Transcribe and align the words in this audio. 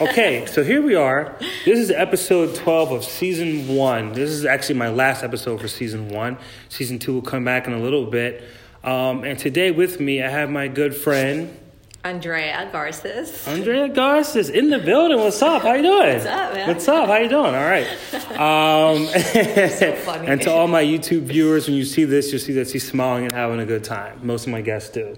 Okay, 0.00 0.46
so 0.46 0.64
here 0.64 0.80
we 0.80 0.94
are. 0.94 1.36
This 1.66 1.78
is 1.78 1.90
episode 1.90 2.54
12 2.54 2.92
of 2.92 3.04
season 3.04 3.68
one. 3.68 4.14
This 4.14 4.30
is 4.30 4.46
actually 4.46 4.76
my 4.76 4.88
last 4.88 5.22
episode 5.22 5.60
for 5.60 5.68
season 5.68 6.08
one. 6.08 6.38
Season 6.70 6.98
two 6.98 7.12
will 7.12 7.22
come 7.22 7.44
back 7.44 7.66
in 7.66 7.74
a 7.74 7.78
little 7.78 8.06
bit. 8.06 8.42
Um, 8.82 9.24
and 9.24 9.38
today 9.38 9.70
with 9.72 10.00
me, 10.00 10.22
I 10.22 10.30
have 10.30 10.48
my 10.48 10.68
good 10.68 10.94
friend, 10.94 11.54
Andrea 12.02 12.70
Garces. 12.72 13.46
Andrea 13.46 13.90
Garces 13.90 14.48
in 14.48 14.70
the 14.70 14.78
building. 14.78 15.18
What's 15.18 15.42
up? 15.42 15.60
How 15.62 15.74
you 15.74 15.82
doing? 15.82 16.14
What's 16.14 16.24
up, 16.26 16.54
man? 16.54 16.68
What's 16.68 16.88
up? 16.88 17.06
How 17.06 17.16
you 17.18 17.28
doing? 17.28 17.54
All 17.54 17.68
right. 17.68 17.86
Um, 18.40 19.06
So 19.68 19.94
funny. 19.96 20.28
and 20.28 20.40
to 20.40 20.50
all 20.50 20.66
my 20.66 20.82
YouTube 20.82 21.24
viewers, 21.24 21.66
when 21.68 21.76
you 21.76 21.84
see 21.84 22.04
this, 22.04 22.30
you'll 22.32 22.40
see 22.40 22.54
that 22.54 22.70
she's 22.70 22.88
smiling 22.88 23.24
and 23.24 23.32
having 23.32 23.60
a 23.60 23.66
good 23.66 23.84
time. 23.84 24.20
Most 24.26 24.46
of 24.46 24.52
my 24.52 24.62
guests 24.62 24.88
do. 24.88 25.14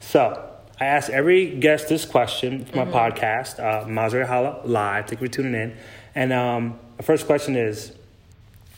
So 0.00 0.49
I 0.80 0.86
ask 0.86 1.10
every 1.10 1.50
guest 1.56 1.88
this 1.88 2.04
question 2.06 2.64
for 2.64 2.76
my 2.76 2.84
Mm-hmm. 2.86 2.94
podcast, 2.94 3.58
uh, 3.60 3.84
Mazari 3.86 4.26
Hala 4.26 4.62
Live. 4.64 5.06
Thank 5.08 5.20
you 5.20 5.26
for 5.26 5.32
tuning 5.32 5.54
in. 5.54 5.76
And 6.14 6.32
um, 6.32 6.78
the 6.96 7.02
first 7.02 7.26
question 7.26 7.54
is, 7.54 7.92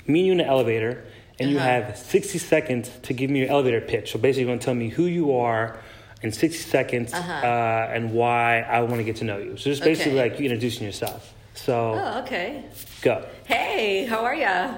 me 0.06 0.19
and 0.20 0.27
you 0.27 0.33
in 0.33 0.38
the 0.38 0.47
elevator, 0.47 1.05
and 1.38 1.51
you 1.51 1.59
Uh-huh. 1.59 1.66
have 1.66 1.97
60 1.97 2.38
seconds 2.38 2.91
to 3.02 3.12
give 3.15 3.30
me 3.30 3.41
your 3.41 3.48
elevator 3.51 3.80
pitch. 3.80 4.12
So 4.12 4.19
basically, 4.19 4.42
you're 4.42 4.48
going 4.51 4.59
to 4.59 4.65
tell 4.65 4.75
me 4.75 4.88
who 4.88 5.05
you 5.06 5.37
are 5.37 5.78
in 6.23 6.33
60 6.33 6.59
seconds 6.59 7.15
Uh-huh. 7.15 7.33
uh, 7.33 7.91
and 7.95 8.12
why 8.12 8.61
I 8.62 8.80
want 8.80 8.97
to 8.97 9.05
get 9.05 9.16
to 9.16 9.25
know 9.25 9.39
you. 9.39 9.56
So 9.56 9.70
just 9.70 9.83
basically 9.84 10.19
Okay. 10.19 10.30
like 10.30 10.41
you 10.41 10.47
introducing 10.47 10.84
yourself. 10.84 11.33
So 11.55 11.95
Oh, 11.95 12.20
okay. 12.23 12.64
go. 13.00 13.25
Hey, 13.45 14.06
how 14.06 14.25
are 14.25 14.34
ya? 14.34 14.75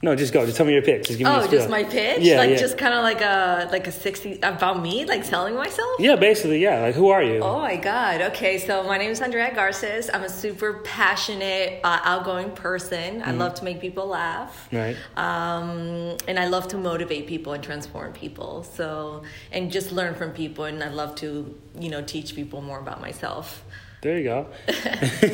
No, 0.00 0.14
just 0.14 0.32
go. 0.32 0.44
Just 0.46 0.56
tell 0.56 0.64
me 0.64 0.74
your 0.74 0.82
pitch. 0.82 1.08
Just 1.08 1.18
give 1.18 1.26
me 1.26 1.34
Oh, 1.34 1.48
just 1.48 1.68
my 1.68 1.82
pitch? 1.82 2.20
Yeah, 2.22 2.36
like 2.38 2.50
yeah. 2.50 2.56
just 2.56 2.78
kind 2.78 2.94
of 2.94 3.02
like 3.02 3.20
a 3.20 3.68
like 3.72 3.88
a 3.88 3.92
sixty 3.92 4.38
about 4.42 4.80
me, 4.80 5.04
like 5.04 5.24
selling 5.24 5.56
myself. 5.56 5.88
yeah, 5.98 6.14
basically, 6.14 6.60
yeah. 6.62 6.82
Like, 6.82 6.94
who 6.94 7.08
are 7.08 7.20
you? 7.22 7.40
Oh 7.40 7.58
my 7.58 7.74
God. 7.74 8.20
Okay, 8.30 8.58
so 8.58 8.84
my 8.84 8.96
name 8.96 9.10
is 9.10 9.20
Andrea 9.20 9.52
Garces. 9.52 10.08
I'm 10.14 10.22
a 10.22 10.28
super 10.28 10.74
passionate, 10.84 11.80
uh, 11.82 11.98
outgoing 12.04 12.52
person. 12.52 13.22
I 13.24 13.32
love 13.32 13.54
to 13.54 13.64
make 13.64 13.80
people 13.80 14.06
laugh. 14.06 14.68
Mm-hmm. 14.70 14.76
Right. 14.76 14.96
Um, 15.16 16.16
and 16.28 16.38
I 16.38 16.46
love 16.46 16.68
to 16.68 16.78
motivate 16.78 17.26
people 17.26 17.52
and 17.54 17.64
transform 17.64 18.12
people. 18.12 18.62
So, 18.62 19.24
and 19.50 19.70
just 19.72 19.90
learn 19.90 20.14
from 20.14 20.30
people. 20.30 20.64
And 20.66 20.82
I 20.84 20.90
love 20.90 21.16
to, 21.16 21.58
you 21.78 21.90
know, 21.90 22.02
teach 22.02 22.36
people 22.36 22.60
more 22.62 22.78
about 22.78 23.00
myself. 23.00 23.64
There 24.00 24.16
you 24.18 24.24
go. 24.24 24.46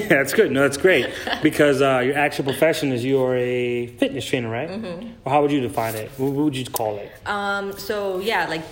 that's 0.09 0.33
good. 0.33 0.51
No, 0.51 0.63
that's 0.63 0.79
great 0.79 1.07
because 1.43 1.83
uh, 1.83 1.99
your 2.05 2.17
actual 2.17 2.45
profession 2.45 2.93
is 2.93 3.05
you're 3.05 3.37
a 3.37 3.89
fitness 3.89 4.25
trainer, 4.25 4.49
right? 4.49 4.71
Mm-hmm. 4.71 5.09
Or 5.25 5.33
how 5.33 5.43
would 5.43 5.53
you 5.53 5.61
define 5.61 5.95
it? 5.95 6.11
What 6.17 6.33
what 6.33 6.45
would 6.45 6.57
you 6.57 6.65
call 6.67 6.97
it? 6.99 7.13
Um, 7.27 7.73
so 7.73 8.21
yeah, 8.21 8.47
like 8.49 8.63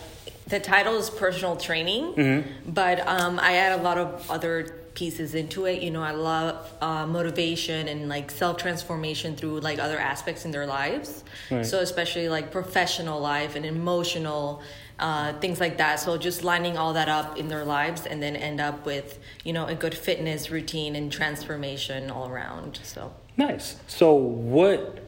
the 0.47 0.61
title 0.61 0.97
is 0.97 1.11
personal 1.11 1.57
training, 1.57 2.15
Mm-hmm. 2.15 2.71
but 2.73 3.07
um, 3.07 3.39
I 3.39 3.55
add 3.55 3.79
a 3.79 3.83
lot 3.83 3.99
of 3.99 4.31
other 4.31 4.79
pieces 4.95 5.35
into 5.35 5.65
it. 5.67 5.83
You 5.83 5.91
know, 5.91 6.03
I 6.03 6.13
love 6.13 6.71
uh, 6.81 7.07
motivation 7.07 7.89
and 7.89 8.09
like 8.09 8.31
self 8.31 8.57
transformation 8.57 9.37
through 9.37 9.61
like 9.61 9.79
other 9.79 9.99
aspects 9.99 10.45
in 10.47 10.51
their 10.53 10.67
lives. 10.67 11.23
Right. 11.51 11.65
So 11.67 11.81
especially 11.81 12.29
like 12.31 12.51
professional 12.51 13.21
life 13.21 13.57
and 13.57 13.67
emotional. 13.67 14.63
Uh, 15.03 15.33
things 15.41 15.59
like 15.59 15.79
that. 15.79 15.99
So 15.99 16.17
just 16.17 16.45
lining 16.45 16.79
all 16.79 16.93
that 16.93 17.09
up 17.09 17.37
in 17.37 17.49
their 17.49 17.65
lives, 17.65 18.07
and 18.07 18.23
then 18.23 18.37
end 18.37 18.61
up 18.61 18.87
with 18.87 19.19
you 19.43 19.53
know 19.53 19.67
a 19.67 19.75
good 19.75 19.95
fitness 19.97 20.49
routine 20.49 20.95
and 20.95 21.11
transformation 21.11 22.09
all 22.09 22.29
around. 22.29 22.79
So 22.85 23.13
Nice. 23.37 23.77
So, 23.89 24.15
what 24.15 25.01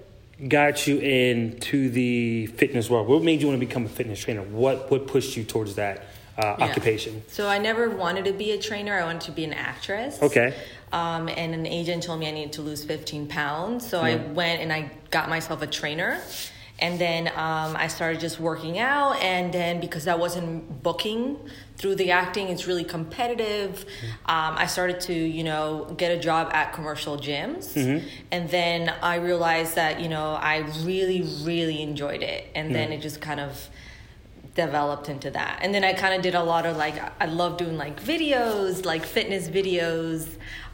got 0.48 0.86
you 0.89 0.98
into 0.98 1.91
the 1.91 2.47
fitness 2.47 2.91
world? 2.91 3.06
What 3.06 3.23
made 3.23 3.41
you 3.41 3.47
want 3.47 3.61
to 3.61 3.64
become 3.64 3.84
a 3.84 3.89
fitness 3.89 4.19
trainer? 4.19 4.42
What 4.42 4.91
what 4.91 5.06
pushed 5.06 5.36
you 5.36 5.45
towards 5.45 5.77
that 5.77 5.98
uh, 6.39 6.56
Yeah. 6.58 6.64
occupation? 6.64 7.23
So 7.29 7.47
I 7.47 7.58
never 7.58 7.89
wanted 7.89 8.25
to 8.25 8.33
be 8.33 8.51
a 8.51 8.58
trainer. 8.58 8.98
I 8.98 9.05
wanted 9.05 9.23
to 9.23 9.33
be 9.33 9.45
an 9.45 9.53
actress. 9.53 10.20
Okay. 10.20 10.55
Um, 10.92 11.29
and 11.29 11.55
an 11.55 11.67
agent 11.67 12.03
told 12.03 12.19
me 12.19 12.27
I 12.27 12.33
needed 12.33 12.55
to 12.55 12.62
lose 12.62 12.84
15 12.84 13.29
pounds. 13.29 13.89
So 13.89 14.01
I 14.01 14.17
went 14.17 14.61
and 14.61 14.73
I 14.73 14.91
got 15.11 15.29
myself 15.29 15.62
a 15.62 15.69
trainer. 15.69 16.20
And 16.80 16.98
then 16.98 17.28
um, 17.28 17.77
I 17.77 17.86
started 17.86 18.20
just 18.20 18.41
working 18.41 18.79
out. 18.79 19.23
And 19.23 19.55
then 19.55 19.80
because 19.80 20.08
I 20.08 20.17
wasn't 20.17 20.83
booking 20.83 21.39
through 21.77 21.95
the 21.95 22.11
acting, 22.11 22.48
it's 22.48 22.67
really 22.67 22.85
competitive. 22.85 23.85
Um, 24.27 24.57
I 24.57 24.67
started 24.67 25.01
to, 25.02 25.14
you 25.14 25.45
know, 25.45 25.95
get 25.96 26.11
a 26.11 26.18
job 26.20 26.51
at 26.52 26.73
commercial 26.73 27.17
gyms. 27.17 27.77
And 28.33 28.51
then 28.51 28.92
I 29.02 29.17
realized 29.17 29.77
that, 29.77 30.01
you 30.01 30.08
know, 30.08 30.33
I 30.33 30.58
really, 30.83 31.23
really 31.42 31.80
enjoyed 31.80 32.23
it. 32.23 32.48
And 32.55 32.74
then 32.74 32.90
it 32.92 33.01
just 33.01 33.20
kind 33.20 33.39
of 33.40 33.68
developed 34.57 35.08
into 35.08 35.30
that. 35.30 35.61
And 35.63 35.74
then 35.74 35.83
I 35.84 35.95
kind 35.95 36.14
of 36.14 36.23
did 36.23 36.34
a 36.34 36.42
lot 36.42 36.64
of 36.67 36.77
like, 36.77 36.95
I 37.20 37.27
love 37.27 37.57
doing 37.57 37.77
like 37.77 38.01
videos, 38.02 38.84
like 38.84 39.05
fitness 39.05 39.48
videos. 39.48 40.29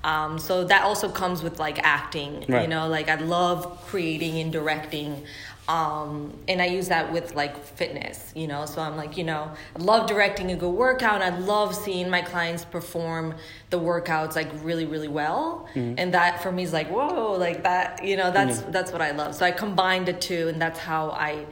Um, 0.05 0.39
so 0.39 0.65
that 0.65 0.83
also 0.84 1.10
comes 1.10 1.43
with 1.43 1.59
like 1.59 1.78
acting, 1.83 2.44
you 2.62 2.69
know, 2.69 2.89
like 2.89 3.09
I 3.09 3.16
love 3.16 3.84
creating 3.87 4.39
and 4.39 4.53
directing. 4.53 5.25
Um, 5.71 6.37
and 6.49 6.61
I 6.61 6.67
use 6.67 6.89
that 6.89 7.13
with 7.13 7.37
like 7.37 7.57
fitness, 7.65 8.33
you 8.35 8.49
know. 8.49 8.67
So 8.67 8.83
I'm 8.83 8.97
like, 8.97 9.17
you 9.17 9.23
know, 9.23 9.53
I 9.77 9.79
love 9.79 10.09
directing 10.09 10.51
a 10.51 10.57
good 10.57 10.75
workout. 10.75 11.23
I 11.23 11.39
love 11.39 11.77
seeing 11.77 12.11
my 12.11 12.23
clients 12.23 12.65
perform 12.65 13.37
the 13.71 13.79
workouts 13.79 14.35
like 14.35 14.49
really, 14.65 14.85
really 14.85 15.07
well. 15.07 15.69
And 15.97 16.13
that 16.13 16.43
for 16.43 16.51
me 16.51 16.65
is 16.65 16.73
like, 16.73 16.91
whoa, 16.91 17.37
like 17.39 17.63
that, 17.63 18.05
you 18.05 18.17
know, 18.17 18.33
that's 18.33 18.63
that's 18.63 18.91
what 18.91 19.01
I 19.01 19.13
love. 19.13 19.37
So 19.37 19.47
I 19.47 19.53
combined 19.53 20.07
the 20.07 20.13
two, 20.13 20.49
and 20.49 20.61
that's 20.61 20.81
how 20.81 21.11
I 21.11 21.47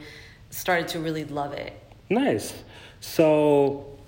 started 0.49 0.89
to 0.89 0.99
really 0.99 1.23
love 1.23 1.53
it. 1.53 1.71
Nice. 2.09 2.53
So, 2.99 3.98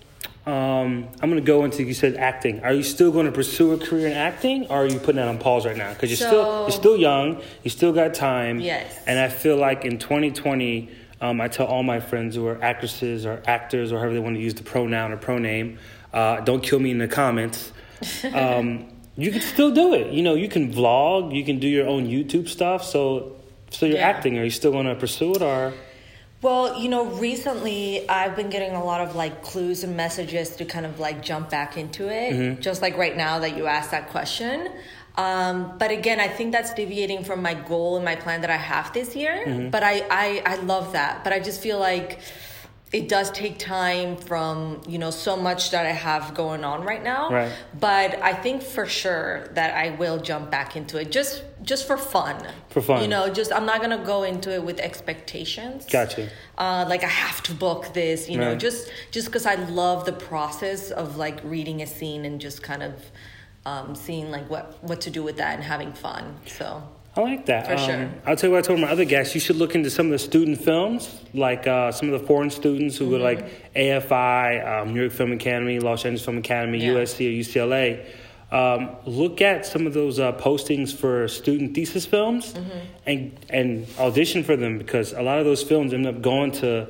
um, 0.46 1.08
I'm 1.22 1.30
going 1.30 1.36
to 1.36 1.42
go 1.46 1.64
into 1.66 1.84
you 1.84 1.94
said 1.94 2.16
acting. 2.16 2.64
Are 2.64 2.74
you 2.74 2.82
still 2.84 3.12
going 3.12 3.28
to 3.28 3.32
pursue 3.32 3.74
a 3.74 3.78
career 3.78 4.08
in 4.08 4.14
acting, 4.14 4.66
or 4.68 4.78
are 4.84 4.88
you 4.88 4.98
putting 4.98 5.18
that 5.18 5.28
on 5.28 5.38
pause 5.38 5.66
right 5.66 5.78
now? 5.78 5.94
Because 5.94 6.10
you're 6.10 6.28
still 6.28 6.62
you're 6.64 6.72
still 6.72 6.98
young. 6.98 7.42
You 7.64 7.70
still 7.70 7.94
got 7.94 8.14
time. 8.16 8.60
Yes. 8.60 8.98
And 9.06 9.20
I 9.20 9.30
feel 9.30 9.56
like 9.58 9.86
in 9.86 10.00
2020, 10.00 10.90
um, 11.22 11.40
I 11.40 11.48
tell 11.48 11.68
all 11.68 11.84
my 11.84 12.00
friends 12.00 12.36
who 12.36 12.48
are 12.48 12.62
actresses 12.64 13.26
or 13.26 13.44
actors 13.46 13.92
or 13.92 14.00
however 14.00 14.14
they 14.14 14.20
want 14.20 14.36
to 14.36 14.42
use 14.42 14.56
the 14.56 14.64
pronoun 14.64 15.12
or 15.12 15.18
proname, 15.18 15.78
uh, 16.12 16.40
don't 16.42 16.62
kill 16.64 16.80
me 16.80 16.90
in 16.92 16.98
the 16.98 17.08
comments. 17.08 17.72
Um, 18.34 18.88
you 19.18 19.30
can 19.32 19.42
still 19.42 19.72
do 19.72 19.94
it. 19.94 20.12
You 20.12 20.24
know, 20.24 20.34
you 20.34 20.48
can 20.48 20.74
vlog. 20.74 21.36
You 21.36 21.44
can 21.44 21.60
do 21.60 21.68
your 21.68 21.86
own 21.86 22.08
YouTube 22.08 22.48
stuff. 22.48 22.84
So, 22.84 23.36
so 23.70 23.86
you're 23.86 23.98
Yeah. 23.98 24.08
acting. 24.10 24.40
Are 24.40 24.44
you 24.44 24.50
still 24.50 24.72
going 24.72 24.88
to 24.88 24.96
pursue 24.96 25.36
it, 25.36 25.42
or? 25.44 25.74
Well, 26.42 26.80
you 26.82 26.90
know, 26.90 27.06
recently 27.06 28.10
I've 28.10 28.36
been 28.36 28.50
getting 28.50 28.72
a 28.76 28.84
lot 28.84 29.02
of 29.02 29.16
like 29.16 29.44
clues 29.44 29.84
and 29.84 29.96
messages 29.96 30.56
to 30.56 30.66
kind 30.66 30.86
of 30.88 31.00
like 31.00 31.22
jump 31.22 31.50
back 31.52 31.78
into 31.78 32.10
it, 32.10 32.60
just 32.62 32.82
like 32.82 32.98
right 32.98 33.16
now 33.16 33.40
that 33.40 33.56
you 33.56 33.68
asked 33.68 33.92
that 33.92 34.10
question. 34.10 34.70
Um, 35.18 35.78
but 35.78 35.92
again, 35.92 36.20
I 36.20 36.28
think 36.30 36.52
that's 36.52 36.74
deviating 36.74 37.26
from 37.26 37.42
my 37.44 37.54
goal 37.54 37.96
and 37.98 38.06
my 38.06 38.16
plan 38.16 38.42
that 38.42 38.50
I 38.50 38.56
have 38.58 38.92
this 38.94 39.16
year. 39.16 39.44
But 39.70 39.84
I, 39.84 40.00
I, 40.10 40.42
I 40.46 40.56
love 40.64 40.94
that. 40.94 41.24
But 41.24 41.34
I 41.34 41.40
just 41.40 41.62
feel 41.62 41.78
like 41.80 42.20
it 42.92 43.08
does 43.08 43.32
take 43.32 43.58
time 43.58 44.18
from 44.18 44.82
you 44.88 44.98
know 44.98 45.12
so 45.12 45.38
much 45.38 45.72
that 45.72 45.86
I 45.86 45.92
have 45.92 46.34
going 46.34 46.66
on 46.66 46.84
right 46.84 47.02
now. 47.02 47.30
Right. 47.32 47.52
But 47.80 48.22
I 48.22 48.34
think 48.34 48.62
for 48.62 48.86
sure 48.86 49.48
that 49.54 49.76
I 49.76 49.92
will 49.92 50.20
jump 50.20 50.52
back 50.52 50.76
into 50.76 51.00
it 51.00 51.12
just 51.12 51.44
just 51.64 51.88
for 51.88 51.96
fun. 51.98 52.46
For 52.70 52.82
fun. 52.82 53.02
You 53.02 53.08
know, 53.08 53.30
just 53.30 53.54
I'm 53.54 53.66
not 53.66 53.82
gonna 53.82 54.04
go 54.04 54.24
into 54.24 54.54
it 54.54 54.64
with 54.64 54.80
expectations 54.80 55.86
Gotcha. 55.86 56.30
uh, 56.58 56.86
like 56.90 57.04
I 57.04 57.08
have 57.08 57.42
to 57.44 57.54
book 57.54 57.94
this, 57.94 58.30
you 58.30 58.38
know, 58.38 58.56
just 58.56 58.92
just 59.12 59.28
because 59.28 59.46
I 59.46 59.56
love 59.56 60.06
the 60.06 60.14
process 60.14 60.92
of 60.92 61.16
like 61.16 61.40
reading 61.44 61.82
a 61.82 61.88
scene 61.88 62.26
and 62.26 62.42
just 62.42 62.62
kind 62.62 62.84
of 62.84 62.94
um, 63.66 63.96
seeing 63.96 64.32
like 64.32 64.50
what 64.50 64.84
what 64.84 65.00
to 65.02 65.10
do 65.10 65.24
with 65.24 65.38
that 65.38 65.56
and 65.56 65.64
having 65.64 65.94
fun. 65.94 66.40
So 66.46 66.84
I 67.16 67.22
like 67.22 67.46
that. 67.48 67.66
For 67.68 67.74
Um, 67.74 67.80
sure. 67.80 68.10
I'll 68.26 68.36
tell 68.38 68.50
you 68.50 68.56
what 68.56 68.64
I 68.64 68.68
told 68.68 68.80
my 68.80 68.90
other 68.90 69.04
guests. 69.06 69.36
You 69.36 69.42
should 69.42 69.58
look 69.58 69.76
into 69.76 69.90
some 69.90 70.06
of 70.08 70.12
the 70.14 70.20
student 70.20 70.62
films, 70.62 71.14
like 71.34 71.68
uh, 71.68 71.92
some 71.92 72.10
of 72.12 72.20
the 72.22 72.26
foreign 72.26 72.50
students 72.50 72.96
who 72.98 73.06
Mm-hmm. 73.06 73.14
were 73.14 73.20
like 73.20 73.74
AFI, 73.76 74.82
um, 74.82 74.94
New 74.94 75.02
York 75.02 75.12
Film 75.12 75.32
Academy, 75.34 75.80
Los 75.80 76.06
Angeles 76.06 76.24
Film 76.24 76.38
Academy, 76.38 76.80
Yeah. 76.80 76.94
USC, 76.94 77.28
or 77.28 77.32
UCLA. 77.44 78.06
Um, 78.52 78.90
look 79.06 79.42
at 79.42 79.66
some 79.66 79.88
of 79.88 79.94
those 79.94 80.20
uh, 80.20 80.34
postings 80.34 80.94
for 80.96 81.28
student 81.28 81.74
thesis 81.76 82.06
films 82.06 82.54
Mm-hmm. 82.54 82.80
and 83.08 83.32
and 83.50 83.88
audition 84.00 84.44
for 84.44 84.56
them 84.56 84.78
because 84.78 85.14
a 85.14 85.22
lot 85.22 85.40
of 85.40 85.46
those 85.46 85.64
films 85.64 85.94
end 85.94 86.06
up 86.08 86.22
going 86.22 86.52
to 86.64 86.88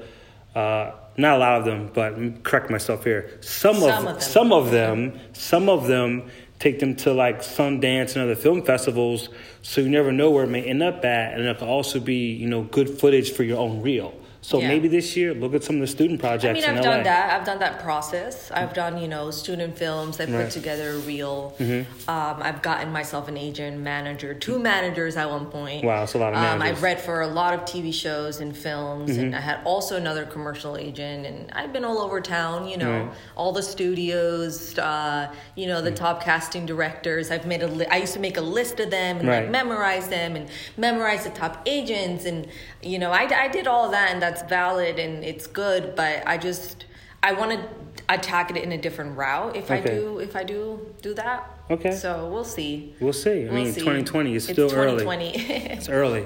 uh, 0.56 0.92
not 1.18 1.36
a 1.36 1.40
lot 1.40 1.60
of 1.60 1.66
them, 1.66 1.90
but 1.94 2.44
correct 2.44 2.70
myself 2.70 3.04
here. 3.04 3.30
Some, 3.42 3.76
Some 3.76 3.84
of, 3.84 3.90
of 3.92 4.06
them. 4.06 4.22
some 4.22 4.54
of 4.54 4.72
them, 4.72 5.20
some 5.34 5.70
of 5.70 5.88
them 5.88 6.24
take 6.62 6.80
them 6.80 6.96
to 6.96 7.12
like 7.12 7.40
Sundance 7.40 8.16
and 8.16 8.24
other 8.24 8.36
film 8.36 8.64
festivals. 8.64 9.30
So 9.64 9.82
you 9.82 9.90
never 9.90 10.12
know 10.12 10.30
where 10.30 10.44
it 10.44 10.50
may 10.50 10.64
end 10.64 10.84
up 10.84 11.04
at, 11.04 11.34
and 11.34 11.44
it 11.44 11.58
could 11.58 11.68
also 11.68 12.00
be 12.00 12.32
you 12.34 12.48
know 12.48 12.64
good 12.64 12.88
footage 12.88 13.34
for 13.34 13.44
your 13.44 13.58
own 13.58 13.82
reel. 13.82 14.14
So 14.44 14.60
Yeah. 14.60 14.70
maybe 14.70 14.88
this 14.88 15.16
year, 15.16 15.36
look 15.36 15.54
at 15.54 15.64
some 15.64 15.76
of 15.76 15.82
the 15.82 15.88
student 15.88 16.20
projects 16.20 16.50
I 16.50 16.54
mean, 16.54 16.64
I've 16.80 16.84
LA. 16.84 16.92
done 16.96 17.04
that. 17.04 17.32
I've 17.40 17.46
done 17.46 17.60
that 17.60 17.80
process. 17.80 18.50
I've 18.52 18.74
done, 18.74 18.98
you 18.98 19.08
know, 19.08 19.30
student 19.30 19.78
films. 19.78 20.20
I've 20.20 20.30
Right. 20.30 20.38
Mm-hmm. 20.38 20.44
put 20.46 20.52
together 20.52 20.90
a 20.94 20.98
reel. 20.98 21.54
Um, 21.60 21.86
I've 22.08 22.64
gotten 22.64 22.92
myself 22.92 23.28
an 23.28 23.38
agent, 23.38 23.80
manager, 23.82 24.34
two 24.34 24.58
managers 24.58 25.16
at 25.16 25.30
one 25.30 25.46
point. 25.46 25.86
Wow, 25.86 26.00
that's 26.00 26.16
a 26.16 26.18
lot 26.18 26.34
of 26.34 26.38
Um, 26.38 26.42
managers. 26.44 26.64
Mm-hmm. 26.70 26.76
I've 26.78 26.84
read 26.84 27.02
for 27.02 27.22
a 27.22 27.28
lot 27.28 27.54
of 27.54 27.66
TV 27.66 27.92
shows 27.92 28.40
and 28.40 28.58
films, 28.58 29.16
and 29.16 29.36
I 29.36 29.42
had 29.42 29.60
also 29.64 29.96
another 29.96 30.26
commercial 30.26 30.76
agent. 30.76 31.28
And 31.28 31.52
I've 31.54 31.72
been 31.72 31.86
all 31.86 32.00
over 32.00 32.20
town. 32.20 32.68
You 32.68 32.78
know, 32.78 32.92
Right. 32.92 33.10
All 33.36 33.52
the 33.52 33.62
studios. 33.64 34.78
Uh, 34.78 35.28
you 35.56 35.68
know, 35.68 35.82
the 35.82 35.92
top 35.92 36.24
casting 36.24 36.66
directors. 36.66 37.30
I've 37.30 37.46
made 37.46 37.62
a. 37.62 37.68
Li- 37.68 37.86
I 37.92 37.98
used 37.98 38.14
to 38.14 38.20
make 38.20 38.38
a 38.38 38.42
list 38.42 38.80
of 38.80 38.90
them 38.90 39.18
and 39.20 39.28
Right. 39.28 39.42
like 39.44 39.52
memorize 39.52 40.08
them 40.08 40.36
and 40.36 40.50
memorize 40.78 41.26
the 41.26 41.30
top 41.30 41.62
agents 41.68 42.26
and 42.26 42.48
you 42.84 43.00
know 43.00 43.12
I, 43.12 43.28
I 43.46 43.48
did 43.48 43.68
all 43.68 43.90
that 43.92 44.12
and 44.12 44.22
that's 44.22 44.42
valid 44.44 45.00
and 45.00 45.24
it's 45.24 45.48
good 45.48 45.96
but 45.96 46.24
i 46.26 46.38
just 46.38 46.86
i 47.24 47.32
want 47.34 47.52
to 47.52 47.70
attack 48.10 48.50
it 48.52 48.58
in 48.58 48.72
a 48.72 48.78
different 48.78 49.18
route 49.18 49.56
if 49.56 49.70
i 49.72 49.80
do 49.80 50.20
if 50.20 50.36
i 50.36 50.44
do 50.44 50.80
do 51.02 51.14
that 51.16 51.50
Okay. 51.70 51.92
so 51.96 52.28
we'll 52.30 52.44
see 52.44 52.94
We'll 53.00 53.14
see. 53.14 53.44
I 53.44 53.46
We'll 53.46 53.64
mean, 53.64 53.72
see. 53.72 53.80
2020 53.80 54.36
is 54.36 54.44
It's 54.50 54.54
still 54.54 54.74
early. 54.74 55.04
2020. 55.06 55.38
It's 55.72 55.88
early. 55.88 56.26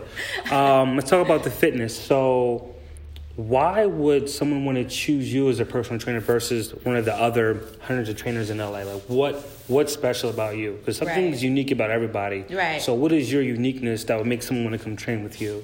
Um, 0.50 0.96
let's 0.96 1.08
talk 1.08 1.24
about 1.24 1.44
the 1.44 1.52
fitness. 1.52 1.96
So, 1.96 2.74
why 3.36 3.86
would 3.86 4.28
someone 4.28 4.66
want 4.66 4.80
to 4.80 4.86
choose 4.86 5.32
you 5.32 5.50
as 5.50 5.60
a 5.60 5.66
personal 5.66 6.00
trainer 6.00 6.20
versus 6.20 6.72
one 6.84 6.96
of 6.96 7.06
the 7.06 7.14
other 7.14 7.62
hundreds 7.82 8.10
of 8.10 8.16
trainers 8.18 8.50
in 8.50 8.58
LA? 8.58 8.70
Like, 8.82 9.04
what 9.04 9.36
what's 9.68 9.94
special 9.94 10.32
about 10.32 10.58
you? 10.58 10.78
Because 10.80 10.98
something 10.98 11.26
Right. 11.26 11.34
is 11.34 11.44
unique 11.44 11.70
about 11.70 11.92
everybody. 11.92 12.44
Right. 12.50 12.82
So, 12.82 12.96
what 12.96 13.12
is 13.12 13.32
your 13.32 13.44
uniqueness 13.44 14.04
that 14.06 14.18
would 14.18 14.26
make 14.26 14.42
someone 14.42 14.66
want 14.66 14.78
to 14.80 14.84
come 14.84 14.96
train 14.96 15.22
with 15.24 15.40
you? 15.40 15.64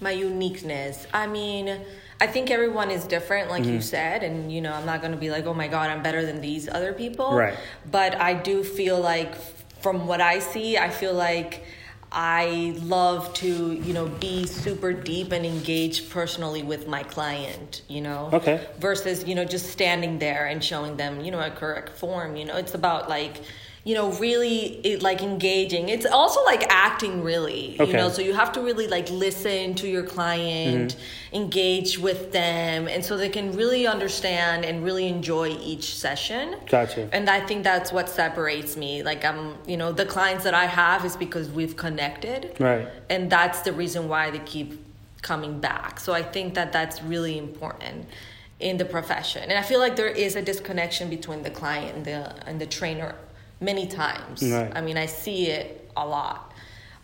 My 0.00 0.10
uniqueness. 0.10 1.06
I 1.12 1.26
mean, 1.26 1.80
I 2.20 2.26
think 2.26 2.50
everyone 2.50 2.90
is 2.90 3.04
different, 3.04 3.50
like 3.50 3.62
Mm-hmm. 3.62 3.74
you 3.74 3.80
said, 3.80 4.22
and 4.22 4.52
you 4.52 4.60
know, 4.60 4.72
I'm 4.72 4.86
not 4.86 5.02
gonna 5.02 5.16
be 5.16 5.30
like, 5.30 5.46
oh 5.46 5.54
my 5.54 5.68
god, 5.68 5.90
I'm 5.90 6.02
better 6.02 6.24
than 6.24 6.40
these 6.40 6.68
other 6.68 6.92
people. 6.92 7.34
Right. 7.34 7.56
But 7.90 8.20
I 8.20 8.34
do 8.34 8.62
feel 8.64 9.00
like, 9.00 9.34
from 9.82 10.06
what 10.06 10.20
I 10.20 10.38
see, 10.38 10.78
I 10.78 10.90
feel 10.90 11.14
like 11.14 11.64
I 12.10 12.74
love 12.80 13.34
to, 13.34 13.72
you 13.74 13.92
know, 13.92 14.06
be 14.06 14.46
super 14.46 14.92
deep 14.92 15.32
and 15.32 15.44
engage 15.44 16.08
personally 16.08 16.62
with 16.62 16.88
my 16.88 17.02
client, 17.02 17.82
you 17.88 18.00
know. 18.00 18.30
Okay. 18.32 18.66
Versus, 18.78 19.26
you 19.26 19.34
know, 19.34 19.44
just 19.44 19.70
standing 19.70 20.18
there 20.18 20.46
and 20.46 20.62
showing 20.64 20.96
them, 20.96 21.20
you 21.20 21.30
know, 21.30 21.40
a 21.40 21.50
correct 21.50 21.90
form. 21.90 22.36
You 22.36 22.46
know, 22.46 22.56
it's 22.56 22.74
about 22.74 23.08
like. 23.08 23.42
You 23.86 23.94
know, 23.94 24.10
really, 24.14 24.80
it, 24.84 25.00
like 25.00 25.22
engaging. 25.22 25.88
It's 25.90 26.06
also 26.06 26.42
like 26.44 26.64
acting, 26.68 27.22
really. 27.22 27.76
Okay. 27.78 27.88
You 27.92 27.96
know, 27.96 28.08
so 28.08 28.20
you 28.20 28.34
have 28.34 28.50
to 28.54 28.60
really 28.60 28.88
like 28.88 29.08
listen 29.10 29.74
to 29.76 29.86
your 29.88 30.02
client, 30.02 30.96
Mm-hmm. 30.96 31.36
engage 31.36 31.96
with 31.96 32.32
them, 32.32 32.88
and 32.88 33.04
so 33.04 33.16
they 33.16 33.28
can 33.28 33.52
really 33.52 33.86
understand 33.86 34.64
and 34.64 34.82
really 34.82 35.06
enjoy 35.06 35.50
each 35.72 35.94
session. 35.94 36.56
Gotcha. 36.68 37.08
And 37.12 37.30
I 37.30 37.38
think 37.46 37.62
that's 37.62 37.92
what 37.92 38.08
separates 38.08 38.76
me. 38.76 39.04
Like 39.04 39.24
I'm, 39.24 39.54
you 39.68 39.76
know, 39.76 39.92
the 39.92 40.04
clients 40.06 40.42
that 40.42 40.54
I 40.54 40.66
have 40.66 41.04
is 41.04 41.16
because 41.16 41.48
we've 41.48 41.76
connected, 41.76 42.56
Right. 42.58 42.88
and 43.08 43.30
that's 43.30 43.60
the 43.60 43.72
reason 43.72 44.08
why 44.08 44.32
they 44.32 44.40
keep 44.40 44.68
coming 45.22 45.60
back. 45.60 46.00
So 46.00 46.12
I 46.12 46.24
think 46.24 46.54
that 46.54 46.72
that's 46.72 47.02
really 47.04 47.38
important 47.38 48.06
in 48.58 48.78
the 48.78 48.84
profession. 48.84 49.42
And 49.44 49.56
I 49.58 49.62
feel 49.62 49.78
like 49.78 49.94
there 49.94 50.08
is 50.26 50.34
a 50.34 50.42
disconnection 50.42 51.08
between 51.08 51.42
the 51.44 51.50
client 51.50 51.94
and 51.96 52.04
the 52.04 52.48
and 52.48 52.60
the 52.60 52.66
trainer 52.66 53.14
many 53.60 53.86
times. 53.86 54.42
Right. 54.42 54.70
I 54.74 54.80
mean, 54.80 54.96
I 54.96 55.06
see 55.06 55.48
it 55.48 55.90
a 55.96 56.06
lot. 56.06 56.52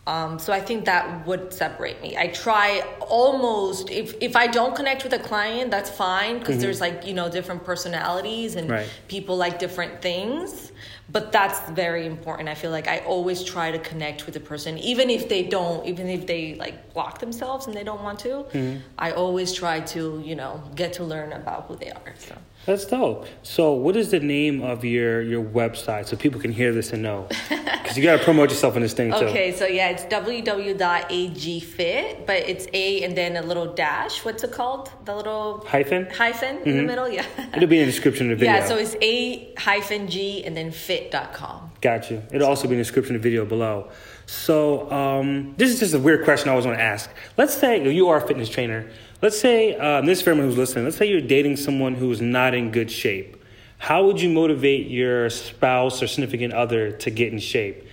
Um, 0.05 0.37
so 0.37 0.51
I 0.51 0.59
think 0.59 0.83
that 0.85 1.25
would 1.25 1.53
separate 1.53 2.01
me. 2.01 2.17
I 2.17 2.27
try 2.27 2.81
almost 2.99 3.89
if 3.89 4.15
if 4.19 4.35
I 4.35 4.47
don't 4.47 4.75
connect 4.75 5.05
with 5.05 5.13
a 5.13 5.19
client, 5.19 5.71
that's 5.71 5.89
fine 5.89 6.39
because 6.39 6.59
there's 6.59 6.81
like 6.81 7.07
you 7.07 7.13
know 7.13 7.29
different 7.29 7.63
personalities 7.63 8.55
and 8.57 8.69
Right. 8.69 8.89
people 9.07 9.37
like 9.37 9.59
different 9.59 10.01
things. 10.01 10.73
But 11.09 11.31
that's 11.31 11.59
very 11.69 12.05
important. 12.05 12.49
I 12.49 12.55
feel 12.55 12.71
like 12.71 12.87
I 12.89 12.99
always 12.99 13.43
try 13.43 13.71
to 13.71 13.79
connect 13.79 14.25
with 14.25 14.33
the 14.33 14.39
person, 14.41 14.77
even 14.79 15.09
if 15.09 15.29
they 15.29 15.43
don't, 15.43 15.85
even 15.85 16.07
if 16.09 16.27
they 16.27 16.55
like 16.55 16.93
block 16.93 17.19
themselves 17.19 17.67
and 17.67 17.73
they 17.75 17.83
don't 17.85 18.03
want 18.03 18.19
to. 18.19 18.45
I 18.97 19.11
always 19.11 19.53
try 19.53 19.79
to 19.95 20.21
you 20.25 20.35
know 20.35 20.61
get 20.75 20.91
to 20.93 21.03
learn 21.05 21.31
about 21.31 21.67
who 21.67 21.77
they 21.77 21.91
are. 21.91 22.13
So. 22.17 22.35
That's 22.65 22.85
dope. 22.85 23.27
So, 23.43 23.73
what 23.73 23.97
is 23.97 24.11
the 24.11 24.19
name 24.19 24.61
of 24.61 24.85
your 24.85 25.21
your 25.21 25.43
website 25.43 26.07
so 26.07 26.15
people 26.15 26.39
can 26.39 26.51
hear 26.51 26.71
this 26.73 26.93
and 26.93 27.03
know? 27.03 27.27
Because 27.83 27.97
you 27.97 28.03
got 28.03 28.17
to 28.17 28.23
promote 28.23 28.49
yourself 28.49 28.77
in 28.77 28.81
this 28.81 28.93
thing 28.93 29.11
too. 29.11 29.17
Okay, 29.25 29.51
so 29.51 29.65
yeah, 29.67 29.89
it's 29.89 30.03
www.agfit, 30.03 30.65
but 32.25 32.37
it's 32.37 32.65
a 32.71 33.03
and 33.03 33.17
then 33.17 33.35
a 33.35 33.41
little 33.41 33.73
dash. 33.73 34.23
What's 34.23 34.41
it 34.45 34.53
called? 34.53 34.89
The 35.03 35.13
little 35.13 35.65
Hyphen. 35.67 36.07
hyphen 36.09 36.59
in 36.59 36.63
the 36.63 36.69
mm-hmm. 36.71 36.85
middle. 36.87 37.09
Yeah. 37.09 37.25
It'll 37.53 37.67
be 37.67 37.79
in 37.79 37.85
the 37.85 37.91
description 37.91 38.31
of 38.31 38.39
the 38.39 38.45
video. 38.45 38.61
Yeah, 38.61 38.65
so 38.65 38.77
it's 38.77 38.95
a 39.01 39.53
hyphen 39.57 40.07
g 40.07 40.45
and 40.45 40.55
then 40.55 40.71
fit.com. 40.71 41.71
Got 41.81 42.09
you. 42.09 42.23
It'll 42.31 42.47
also 42.47 42.69
be 42.69 42.75
in 42.75 42.77
the 42.77 42.85
description 42.85 43.17
of 43.17 43.21
the 43.21 43.29
video 43.29 43.43
below. 43.45 43.89
So, 44.33 44.91
um, 44.91 45.53
this 45.57 45.69
is 45.69 45.79
just 45.79 45.93
a 45.93 45.99
weird 45.99 46.25
question 46.25 46.49
I 46.49 46.51
always 46.51 46.65
want 46.65 46.77
to 46.77 46.83
ask. 46.83 47.09
Let's 47.37 47.55
say 47.55 47.87
you 47.89 48.09
are 48.09 48.17
a 48.17 48.27
fitness 48.27 48.49
trainer. 48.49 48.89
Let's 49.21 49.39
say, 49.39 49.75
um, 49.77 50.05
this 50.05 50.21
is 50.21 50.25
who's 50.25 50.57
listening, 50.57 50.85
let's 50.85 50.97
say 50.97 51.05
you're 51.05 51.21
dating 51.21 51.55
someone 51.55 51.93
who's 51.93 52.19
not 52.19 52.53
in 52.55 52.71
good 52.71 52.91
shape. 52.91 53.41
How 53.77 54.05
would 54.05 54.19
you 54.19 54.29
motivate 54.29 54.87
your 54.87 55.29
spouse 55.29 56.01
or 56.01 56.07
significant 56.07 56.51
other 56.51 56.91
to 56.91 57.11
get 57.11 57.31
in 57.31 57.39
shape? 57.39 57.87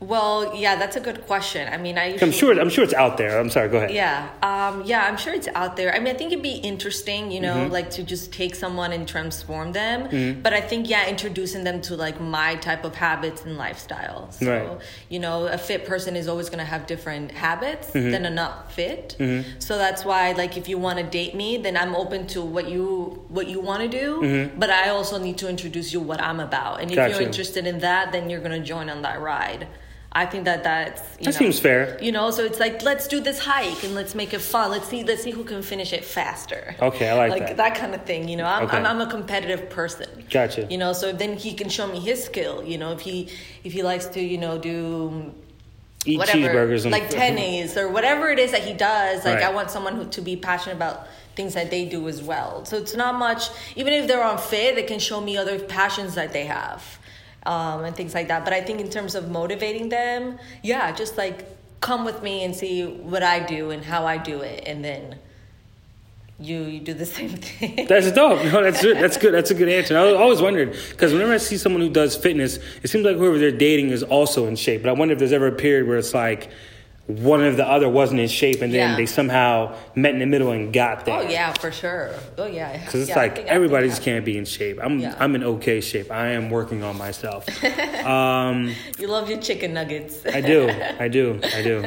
Well, 0.00 0.56
yeah, 0.56 0.76
that's 0.76 0.96
a 0.96 1.00
good 1.00 1.26
question. 1.26 1.70
I 1.70 1.76
mean, 1.76 1.98
I 1.98 2.16
I'm 2.22 2.32
sure, 2.32 2.58
I'm 2.58 2.70
sure 2.70 2.82
it's 2.82 2.94
out 2.94 3.18
there. 3.18 3.38
I'm 3.38 3.50
sorry, 3.50 3.68
go 3.68 3.76
ahead. 3.76 3.90
Yeah, 3.90 4.30
um, 4.42 4.82
yeah, 4.86 5.04
I'm 5.04 5.18
sure 5.18 5.34
it's 5.34 5.48
out 5.48 5.76
there. 5.76 5.94
I 5.94 5.98
mean, 5.98 6.14
I 6.14 6.16
think 6.16 6.32
it'd 6.32 6.42
be 6.42 6.54
interesting, 6.54 7.30
you 7.30 7.40
know, 7.40 7.50
Mm-hmm. 7.56 7.72
like 7.72 7.90
to 7.90 8.02
just 8.02 8.32
take 8.32 8.54
someone 8.54 8.92
and 8.92 9.06
transform 9.06 9.72
them. 9.72 10.40
But 10.42 10.54
I 10.54 10.62
think, 10.62 10.88
yeah, 10.88 11.06
introducing 11.06 11.64
them 11.64 11.82
to 11.82 11.96
like 11.96 12.18
my 12.18 12.54
type 12.56 12.84
of 12.84 12.94
habits 12.94 13.44
and 13.44 13.58
lifestyle. 13.58 14.30
So, 14.32 14.46
Right. 14.50 14.78
you 15.10 15.18
know, 15.18 15.46
a 15.48 15.58
fit 15.58 15.84
person 15.84 16.16
is 16.16 16.28
always 16.28 16.48
going 16.48 16.60
to 16.60 16.64
have 16.64 16.86
different 16.86 17.32
habits 17.32 17.88
Mm-hmm. 17.90 18.10
than 18.10 18.24
a 18.24 18.30
not 18.30 18.72
fit. 18.72 19.16
So 19.58 19.76
that's 19.76 20.02
why, 20.06 20.32
like, 20.32 20.56
if 20.56 20.66
you 20.66 20.78
want 20.78 20.98
to 20.98 21.04
date 21.04 21.34
me, 21.34 21.58
then 21.58 21.76
I'm 21.76 21.94
open 21.94 22.26
to 22.28 22.40
what 22.40 22.70
you 22.70 23.22
what 23.28 23.48
you 23.48 23.60
want 23.60 23.82
to 23.82 23.88
do. 23.88 24.50
But 24.56 24.70
I 24.70 24.88
also 24.88 25.18
need 25.18 25.36
to 25.38 25.48
introduce 25.50 25.92
you 25.92 26.00
what 26.00 26.22
I'm 26.22 26.40
about. 26.40 26.80
And 26.80 26.90
if 26.90 26.96
Gotcha. 26.96 27.10
you're 27.12 27.20
interested 27.20 27.66
in 27.66 27.80
that, 27.80 28.12
then 28.12 28.30
you're 28.30 28.40
going 28.40 28.58
to 28.58 28.66
join 28.66 28.88
on 28.88 29.02
that 29.02 29.20
ride. 29.20 29.66
I 30.12 30.26
think 30.26 30.44
that 30.46 30.64
that's 30.64 31.00
you 31.18 31.24
That 31.26 31.34
know, 31.34 31.38
seems 31.38 31.60
fair. 31.60 31.96
you 32.02 32.10
know, 32.10 32.32
so 32.32 32.44
it's 32.44 32.58
like 32.58 32.82
let's 32.82 33.06
do 33.06 33.20
this 33.20 33.38
hike 33.38 33.84
and 33.84 33.94
let's 33.94 34.14
make 34.16 34.34
it 34.34 34.40
fun. 34.40 34.70
Let's 34.72 34.88
see, 34.88 35.04
let's 35.04 35.22
see 35.22 35.30
who 35.30 35.44
can 35.44 35.62
finish 35.62 35.92
it 35.92 36.04
faster. 36.04 36.74
Okay, 36.80 37.08
I 37.08 37.14
like 37.14 37.30
like 37.30 37.56
that. 37.56 37.74
kind 37.76 37.94
of 37.94 38.04
thing. 38.04 38.28
You 38.28 38.36
know, 38.36 38.44
I'm, 38.44 38.64
Okay. 38.64 38.76
I'm 38.76 38.86
I'm 38.86 39.00
a 39.00 39.08
competitive 39.10 39.70
person. 39.70 40.08
Gotcha. 40.28 40.66
You 40.68 40.78
know, 40.78 40.92
so 40.92 41.12
then 41.12 41.36
he 41.36 41.54
can 41.54 41.68
show 41.68 41.86
me 41.86 42.00
his 42.00 42.24
skill. 42.24 42.64
You 42.64 42.76
know, 42.78 42.92
if 42.92 43.00
he 43.00 43.28
if 43.62 43.72
he 43.72 43.82
likes 43.84 44.06
to, 44.06 44.20
you 44.20 44.38
know, 44.38 44.58
do 44.58 45.32
Eat 46.06 46.18
whatever, 46.18 46.38
cheeseburgers 46.38 46.82
and 46.84 46.92
like 46.92 47.08
tennis 47.22 47.76
or 47.76 47.88
whatever 47.88 48.30
it 48.30 48.38
is 48.38 48.50
that 48.52 48.64
he 48.64 48.72
does. 48.72 49.24
Like 49.24 49.36
Right. 49.36 49.44
I 49.44 49.52
want 49.52 49.70
someone 49.70 49.94
who 49.96 50.06
to 50.06 50.20
be 50.22 50.34
passionate 50.34 50.74
about 50.76 51.06
things 51.36 51.54
that 51.54 51.70
they 51.70 51.84
do 51.84 52.08
as 52.08 52.22
well. 52.22 52.64
So 52.64 52.76
it's 52.78 52.96
not 52.96 53.14
much. 53.16 53.48
Even 53.76 53.92
if 53.92 54.08
they're 54.08 54.22
unfit, 54.26 54.74
they 54.74 54.82
can 54.82 54.98
show 54.98 55.20
me 55.20 55.36
other 55.36 55.58
passions 55.60 56.14
that 56.16 56.32
they 56.32 56.46
have, 56.46 56.98
um, 57.46 57.84
and 57.84 57.94
things 57.96 58.14
like 58.14 58.28
that. 58.28 58.44
But 58.44 58.52
I 58.52 58.60
think 58.60 58.80
in 58.80 58.90
terms 58.90 59.14
of 59.14 59.30
motivating 59.30 59.88
them, 59.88 60.38
yeah, 60.62 60.92
just 60.92 61.16
like 61.16 61.46
come 61.80 62.04
with 62.04 62.22
me 62.22 62.44
and 62.44 62.54
see 62.54 62.86
what 62.86 63.22
I 63.22 63.40
do 63.40 63.70
and 63.70 63.84
how 63.84 64.06
I 64.06 64.18
do 64.18 64.40
it, 64.40 64.64
and 64.66 64.84
then 64.84 65.18
you 66.38 66.62
you 66.62 66.80
do 66.80 66.94
the 66.94 67.06
same 67.18 67.30
thing. 67.30 67.86
That's 67.86 68.10
dope. 68.12 68.44
No, 68.44 68.62
that's 68.62 68.82
good. 68.82 68.96
That's 68.96 69.16
good. 69.16 69.34
That's 69.34 69.50
a 69.50 69.54
good 69.54 69.68
answer. 69.68 69.96
I 69.96 70.12
always 70.14 70.40
wondered 70.40 70.76
because 70.90 71.12
whenever 71.12 71.32
I 71.32 71.38
see 71.38 71.56
someone 71.56 71.82
who 71.82 71.90
does 71.90 72.16
fitness, 72.16 72.58
it 72.82 72.88
seems 72.88 73.04
like 73.04 73.16
whoever 73.16 73.38
they're 73.38 73.50
dating 73.50 73.90
is 73.90 74.02
also 74.02 74.46
in 74.46 74.56
shape. 74.56 74.82
But 74.82 74.90
I 74.90 74.92
wonder 74.92 75.12
if 75.12 75.18
there's 75.18 75.32
ever 75.32 75.46
a 75.46 75.52
period 75.52 75.86
where 75.86 75.98
it's 75.98 76.14
like 76.14 76.50
one 77.10 77.42
of 77.44 77.56
the 77.56 77.66
other 77.68 77.88
wasn't 77.88 78.20
in 78.20 78.28
shape, 78.28 78.62
and 78.62 78.72
then 78.72 78.90
Yeah. 78.90 78.96
they 78.96 79.06
somehow 79.06 79.74
met 79.94 80.12
in 80.14 80.20
the 80.20 80.26
middle 80.26 80.50
and 80.50 80.72
got 80.72 81.04
there. 81.04 81.18
Oh 81.18 81.28
yeah, 81.28 81.52
for 81.54 81.70
sure. 81.72 82.10
Oh 82.38 82.46
yeah. 82.46 82.76
Because 82.78 83.02
it's 83.02 83.10
Yeah, 83.10 83.16
like 83.18 83.38
everybody 83.40 83.88
just 83.88 84.02
can't 84.02 84.24
be 84.24 84.38
in 84.38 84.44
shape. 84.44 84.78
I'm 84.82 84.98
Yeah. 85.00 85.14
I'm 85.18 85.34
in 85.34 85.42
okay 85.44 85.80
shape. 85.80 86.10
I 86.10 86.28
am 86.28 86.50
working 86.50 86.82
on 86.82 86.96
myself. 86.96 87.44
um, 88.06 88.74
You 88.98 89.08
love 89.08 89.28
your 89.28 89.40
chicken 89.40 89.74
nuggets. 89.74 90.24
I 90.26 90.40
do. 90.40 90.68
I 91.00 91.08
do. 91.08 91.40
I 91.42 91.62
do. 91.62 91.84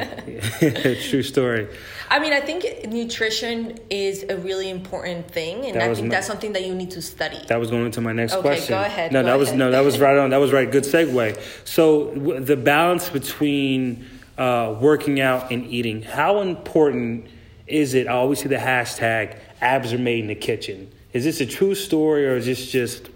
True 1.10 1.22
story. 1.22 1.68
I 2.10 2.18
mean, 2.20 2.32
I 2.32 2.40
think 2.40 2.86
nutrition 2.88 3.78
is 3.90 4.24
a 4.28 4.36
really 4.36 4.68
important 4.70 5.30
thing, 5.30 5.64
and 5.66 5.74
That 5.76 5.90
I 5.90 5.94
think 5.94 6.08
my- 6.08 6.14
that's 6.14 6.26
something 6.26 6.52
that 6.52 6.64
you 6.66 6.74
need 6.74 6.90
to 6.92 7.02
study. 7.02 7.38
That 7.48 7.58
was 7.58 7.70
going 7.70 7.86
into 7.86 8.00
my 8.00 8.12
next 8.12 8.34
Okay, 8.34 8.42
question. 8.42 8.74
go 8.76 8.80
ahead, 8.82 9.10
No, 9.12 9.22
go 9.22 9.26
that 9.28 9.38
was 9.38 9.52
no, 9.52 9.70
that 9.70 9.84
was 9.84 9.98
right 9.98 10.16
on. 10.16 10.30
That 10.30 10.36
was 10.40 10.52
right. 10.52 10.70
Good 10.70 10.84
segue. 10.84 11.38
So 11.64 12.10
w- 12.14 12.40
the 12.40 12.56
balance 12.56 13.08
between 13.08 14.04
uh, 14.38 14.74
working 14.80 15.20
out 15.20 15.50
and 15.50 15.66
eating. 15.66 16.02
How 16.02 16.40
important 16.40 17.26
is 17.66 17.94
it? 17.94 18.06
I 18.08 18.12
always 18.12 18.40
see 18.40 18.48
the 18.48 18.56
hashtag 18.56 19.38
"abs 19.60 19.92
are 19.92 19.98
made 19.98 20.20
in 20.20 20.26
the 20.28 20.34
kitchen." 20.34 20.90
Is 21.12 21.24
this 21.24 21.40
a 21.40 21.46
true 21.46 21.74
story 21.74 22.26
or 22.26 22.36
is 22.36 22.46
this 22.46 22.70
just 22.70 23.08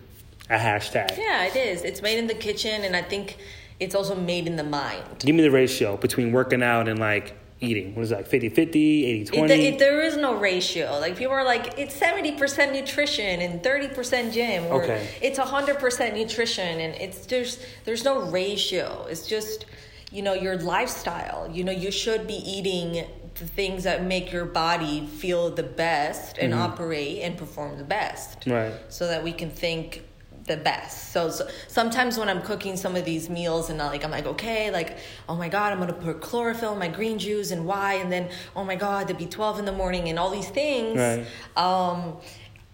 a 0.49 0.57
hashtag? 0.57 1.17
Yeah, 1.19 1.45
it 1.47 1.57
is. 1.57 1.83
It's 1.83 2.01
made 2.03 2.19
in 2.19 2.27
the 2.29 2.35
kitchen, 2.35 2.85
and 2.85 2.95
I 2.95 3.03
think 3.03 3.37
it's 3.81 3.95
also 3.95 4.15
made 4.15 4.47
in 4.47 4.57
the 4.57 4.65
mind. 4.65 5.05
Give 5.21 5.35
me 5.35 5.43
the 5.43 5.51
ratio 5.51 5.97
between 5.97 6.33
working 6.33 6.63
out 6.63 6.89
and 6.89 6.99
like 7.01 7.35
eating? 7.61 7.93
What 7.97 8.03
is 8.03 8.11
that, 8.11 8.29
50 8.29 8.51
50, 8.51 9.05
80 9.07 9.21
It, 9.21 9.27
20? 9.37 9.53
it, 9.67 9.79
there 9.81 10.01
is 10.01 10.17
no 10.17 10.37
ratio. 10.37 10.99
Like 11.01 11.17
people 11.17 11.35
are 11.35 11.45
like, 11.45 11.77
it's 11.77 11.95
seventy 11.95 12.33
percent 12.33 12.73
nutrition 12.73 13.41
and 13.41 13.61
thirty 13.63 13.89
percent 13.89 14.33
gym, 14.33 14.65
or 14.67 14.85
Okay. 14.85 15.09
it's 15.21 15.39
hundred 15.39 15.81
percent 15.81 16.15
nutrition, 16.15 16.79
and 16.81 16.95
it's 16.95 17.27
just, 17.27 17.61
there's 17.85 18.05
no 18.05 18.21
ratio. 18.31 19.07
It's 19.11 19.27
just 19.27 19.67
you 20.11 20.23
know 20.23 20.35
your 20.35 20.57
lifestyle. 20.57 21.51
You 21.53 21.65
know 21.65 21.73
you 21.73 21.91
should 21.91 22.27
be 22.27 22.35
eating 22.35 23.05
the 23.35 23.47
things 23.47 23.85
that 23.85 24.03
make 24.03 24.33
your 24.33 24.45
body 24.45 25.07
feel 25.07 25.51
the 25.51 25.63
best 25.63 26.39
and 26.39 26.53
operate 26.53 27.21
and 27.23 27.37
perform 27.37 27.79
the 27.79 27.85
best, 27.85 28.45
Right. 28.47 28.73
so 28.89 29.07
that 29.07 29.23
we 29.23 29.33
can 29.33 29.51
think 29.51 30.03
the 30.47 30.57
best. 30.57 31.13
So, 31.13 31.29
so 31.31 31.47
sometimes 31.69 32.17
when 32.19 32.29
I'm 32.31 32.41
cooking 32.41 32.77
some 32.77 32.97
of 32.97 33.05
these 33.05 33.29
meals 33.29 33.69
and 33.69 33.81
I 33.83 33.89
like 33.89 34.03
I'm 34.03 34.11
like 34.11 34.27
okay 34.27 34.71
like 34.71 34.97
oh 35.29 35.37
my 35.37 35.49
god 35.51 35.73
I'm 35.73 35.79
gonna 35.79 35.93
put 35.93 36.23
chlorophyll 36.23 36.73
in 36.73 36.79
my 36.79 36.89
green 36.89 37.19
juice 37.19 37.51
and 37.51 37.67
why 37.67 37.95
and 37.95 38.11
then 38.11 38.31
oh 38.57 38.65
my 38.65 38.75
god 38.75 39.09
the 39.09 39.15
B12 39.15 39.59
in 39.59 39.65
the 39.67 39.73
morning 39.73 40.09
and 40.09 40.19
all 40.19 40.31
these 40.31 40.49
things. 40.49 40.97
Right. 40.99 41.27
Um, 41.57 42.17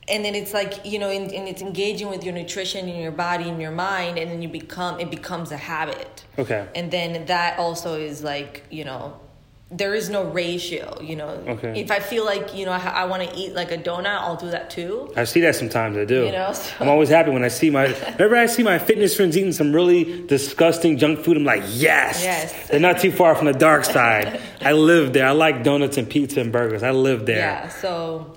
and 0.06 0.24
then 0.24 0.34
it's 0.36 0.54
like 0.54 0.86
you 0.86 0.98
know 1.00 1.10
and, 1.10 1.32
and 1.32 1.48
it's 1.48 1.62
engaging 1.62 2.08
with 2.08 2.22
your 2.22 2.32
nutrition 2.32 2.88
and 2.88 3.02
your 3.02 3.10
body 3.10 3.48
and 3.48 3.60
your 3.60 3.72
mind 3.72 4.18
and 4.18 4.30
then 4.30 4.40
you 4.40 4.48
become 4.48 5.00
it 5.00 5.10
becomes 5.10 5.50
a 5.50 5.56
habit. 5.56 6.13
Okay. 6.38 6.66
And 6.74 6.90
then 6.90 7.26
that 7.26 7.58
also 7.58 7.94
is 7.98 8.22
like 8.22 8.64
you 8.70 8.84
know 8.84 9.18
there 9.70 9.94
is 9.94 10.10
no 10.10 10.24
ratio 10.24 11.00
you 11.00 11.16
know 11.16 11.30
Okay. 11.48 11.80
if 11.80 11.90
i 11.90 11.98
feel 11.98 12.24
like 12.24 12.54
you 12.54 12.64
know 12.66 12.70
i, 12.70 12.78
I 12.78 13.04
want 13.06 13.22
to 13.28 13.34
eat 13.34 13.54
like 13.54 13.72
a 13.72 13.78
donut 13.78 14.06
i'll 14.20 14.36
do 14.36 14.50
that 14.50 14.68
too 14.70 15.10
I 15.16 15.24
see 15.24 15.40
that 15.40 15.56
sometimes. 15.56 15.96
I 15.96 16.04
do. 16.04 16.26
You 16.26 16.32
know, 16.32 16.52
so- 16.52 16.70
I'm 16.80 16.88
always 16.88 17.08
happy 17.08 17.30
when 17.30 17.44
I 17.44 17.48
see 17.48 17.70
my. 17.70 17.88
Whenever 18.16 18.36
I 18.36 18.46
see 18.46 18.62
my 18.62 18.78
fitness 18.78 19.16
friends 19.16 19.36
eating 19.36 19.52
some 19.52 19.72
really 19.72 20.26
disgusting 20.26 20.98
junk 20.98 21.20
food, 21.24 21.36
I'm 21.36 21.44
like, 21.44 21.62
yes. 21.68 22.22
Yes. 22.22 22.68
They're 22.68 22.80
not 22.80 22.98
too 23.00 23.10
far 23.12 23.34
from 23.36 23.46
the 23.46 23.52
dark 23.68 23.84
side. 23.84 24.40
I 24.60 24.72
live 24.72 25.12
there. 25.12 25.26
I 25.26 25.30
like 25.30 25.62
donuts 25.62 25.96
and 25.98 26.08
pizza 26.10 26.40
and 26.40 26.50
burgers. 26.52 26.82
I 26.82 26.90
live 26.90 27.26
there. 27.26 27.38
Yeah. 27.38 27.68
So, 27.68 28.36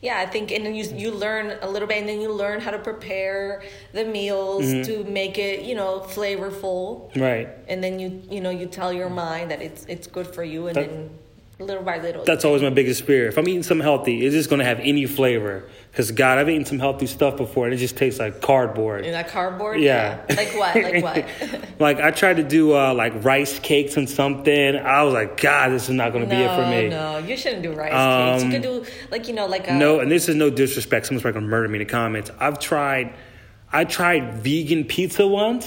yeah, 0.00 0.18
I 0.18 0.26
think, 0.26 0.52
and 0.52 0.64
then 0.64 0.74
you 0.74 0.84
you 1.04 1.10
learn 1.10 1.58
a 1.60 1.68
little 1.68 1.88
bit, 1.88 1.98
and 1.98 2.08
then 2.08 2.20
you 2.20 2.32
learn 2.32 2.60
how 2.60 2.70
to 2.70 2.78
prepare 2.78 3.62
the 3.92 4.04
meals 4.04 4.64
Mm-hmm. 4.64 4.82
to 5.04 5.10
make 5.10 5.38
it, 5.38 5.62
you 5.64 5.74
know, 5.74 6.00
flavorful, 6.00 7.10
Right. 7.16 7.48
and 7.68 7.82
then 7.82 7.98
you 7.98 8.22
you 8.30 8.40
know 8.40 8.50
you 8.50 8.66
tell 8.66 8.92
your 8.92 9.10
mind 9.10 9.50
that 9.50 9.60
it's 9.62 9.84
it's 9.86 10.06
good 10.06 10.26
for 10.26 10.44
you, 10.44 10.66
and 10.68 10.76
That- 10.76 10.88
then 10.90 11.10
little 11.58 11.82
by 11.82 11.98
little. 11.98 12.24
That's 12.24 12.44
always 12.44 12.62
my 12.62 12.70
biggest 12.70 13.02
fear. 13.04 13.26
If 13.28 13.36
I'm 13.36 13.48
eating 13.48 13.62
something 13.62 13.82
healthy, 13.84 14.24
is 14.24 14.32
this 14.34 14.46
going 14.46 14.60
to 14.60 14.64
have 14.64 14.78
any 14.80 15.06
flavor? 15.06 15.64
Because 15.90 16.10
God, 16.12 16.38
I've 16.38 16.48
eaten 16.48 16.64
some 16.64 16.78
healthy 16.78 17.06
stuff 17.06 17.36
before, 17.36 17.64
and 17.64 17.74
it 17.74 17.78
just 17.78 17.96
tastes 17.96 18.20
like 18.20 18.40
cardboard. 18.40 19.04
in 19.04 19.12
that 19.12 19.28
cardboard. 19.28 19.80
Yeah. 19.80 20.20
Like 20.30 20.54
what? 20.54 20.74
Like 20.76 21.02
what? 21.02 21.68
like 21.80 22.00
I 22.00 22.10
tried 22.12 22.36
to 22.36 22.44
do 22.44 22.76
uh, 22.76 22.94
like 22.94 23.24
rice 23.24 23.58
cakes 23.58 23.96
and 23.96 24.08
something. 24.08 24.76
I 24.76 25.02
was 25.02 25.14
like, 25.14 25.40
God, 25.40 25.70
this 25.72 25.84
is 25.88 25.94
not 25.94 26.12
going 26.12 26.24
to 26.28 26.30
be 26.30 26.40
it 26.40 26.48
for 26.54 26.66
me. 26.70 26.88
No, 26.88 27.18
you 27.18 27.36
shouldn't 27.36 27.62
do 27.62 27.72
rice 27.72 27.92
Um, 27.92 28.32
cakes. 28.32 28.44
You 28.44 28.50
could 28.50 28.62
do 28.62 28.92
like 29.10 29.26
you 29.28 29.34
know 29.34 29.46
like 29.46 29.68
a 29.68 29.72
No, 29.74 30.00
and 30.00 30.10
this 30.10 30.28
is 30.28 30.36
no 30.36 30.50
disrespect. 30.50 31.06
Someone's 31.06 31.22
probably 31.22 31.40
gonna 31.40 31.50
murder 31.50 31.68
me 31.68 31.80
in 31.80 31.86
the 31.86 31.90
comments. 31.90 32.30
I've 32.38 32.58
tried, 32.60 33.14
I 33.72 33.84
tried 33.84 34.34
vegan 34.38 34.84
pizza 34.84 35.26
once. 35.26 35.66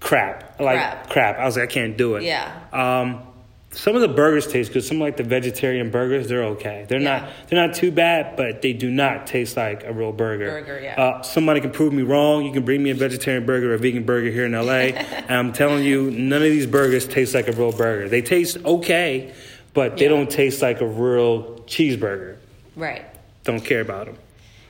Crap, 0.00 0.60
like 0.60 0.78
Mm-hmm. 0.78 1.02
Crap. 1.02 1.10
crap. 1.10 1.38
I 1.38 1.44
was 1.44 1.56
like, 1.56 1.68
I 1.70 1.72
can't 1.72 1.96
do 1.96 2.16
it. 2.16 2.22
Yeah. 2.22 2.52
Um, 2.72 3.22
some 3.78 3.94
of 3.94 4.00
the 4.00 4.08
burgers 4.08 4.44
taste 4.48 4.72
good. 4.72 4.82
Some 4.82 4.98
like 4.98 5.16
the 5.16 5.22
vegetarian 5.22 5.90
burgers, 5.90 6.26
they're 6.28 6.42
okay. 6.46 6.84
They're 6.88 6.98
Yeah. 7.00 7.20
not, 7.20 7.30
they're 7.48 7.66
not 7.66 7.76
too 7.76 7.92
bad, 7.92 8.34
but 8.36 8.60
they 8.60 8.72
do 8.72 8.90
not 8.90 9.28
taste 9.28 9.56
like 9.56 9.84
a 9.84 9.92
real 9.92 10.10
burger. 10.10 10.50
Burger, 10.50 10.80
yeah. 10.82 11.00
Uh, 11.00 11.22
somebody 11.22 11.60
can 11.60 11.70
prove 11.70 11.92
me 11.92 12.02
wrong. 12.02 12.44
You 12.44 12.50
can 12.52 12.64
bring 12.64 12.82
me 12.82 12.90
a 12.90 12.94
vegetarian 12.96 13.46
burger 13.46 13.70
or 13.70 13.74
a 13.74 13.78
vegan 13.78 14.02
burger 14.02 14.30
here 14.30 14.44
in 14.46 14.52
LA, 14.52 14.72
and 15.28 15.30
I'm 15.30 15.52
telling 15.52 15.84
you, 15.84 16.10
none 16.10 16.42
of 16.42 16.48
these 16.50 16.66
burgers 16.66 17.06
taste 17.06 17.34
like 17.34 17.46
a 17.46 17.52
real 17.52 17.70
burger. 17.70 18.08
They 18.08 18.20
taste 18.20 18.56
okay, 18.64 19.32
but 19.74 19.96
they 19.96 20.04
Yeah. 20.04 20.08
don't 20.10 20.28
taste 20.30 20.60
like 20.60 20.80
a 20.80 20.86
real 20.86 21.60
cheeseburger. 21.68 22.34
right. 22.74 23.02
Don't 23.44 23.64
care 23.64 23.80
about 23.80 24.06
them. 24.06 24.16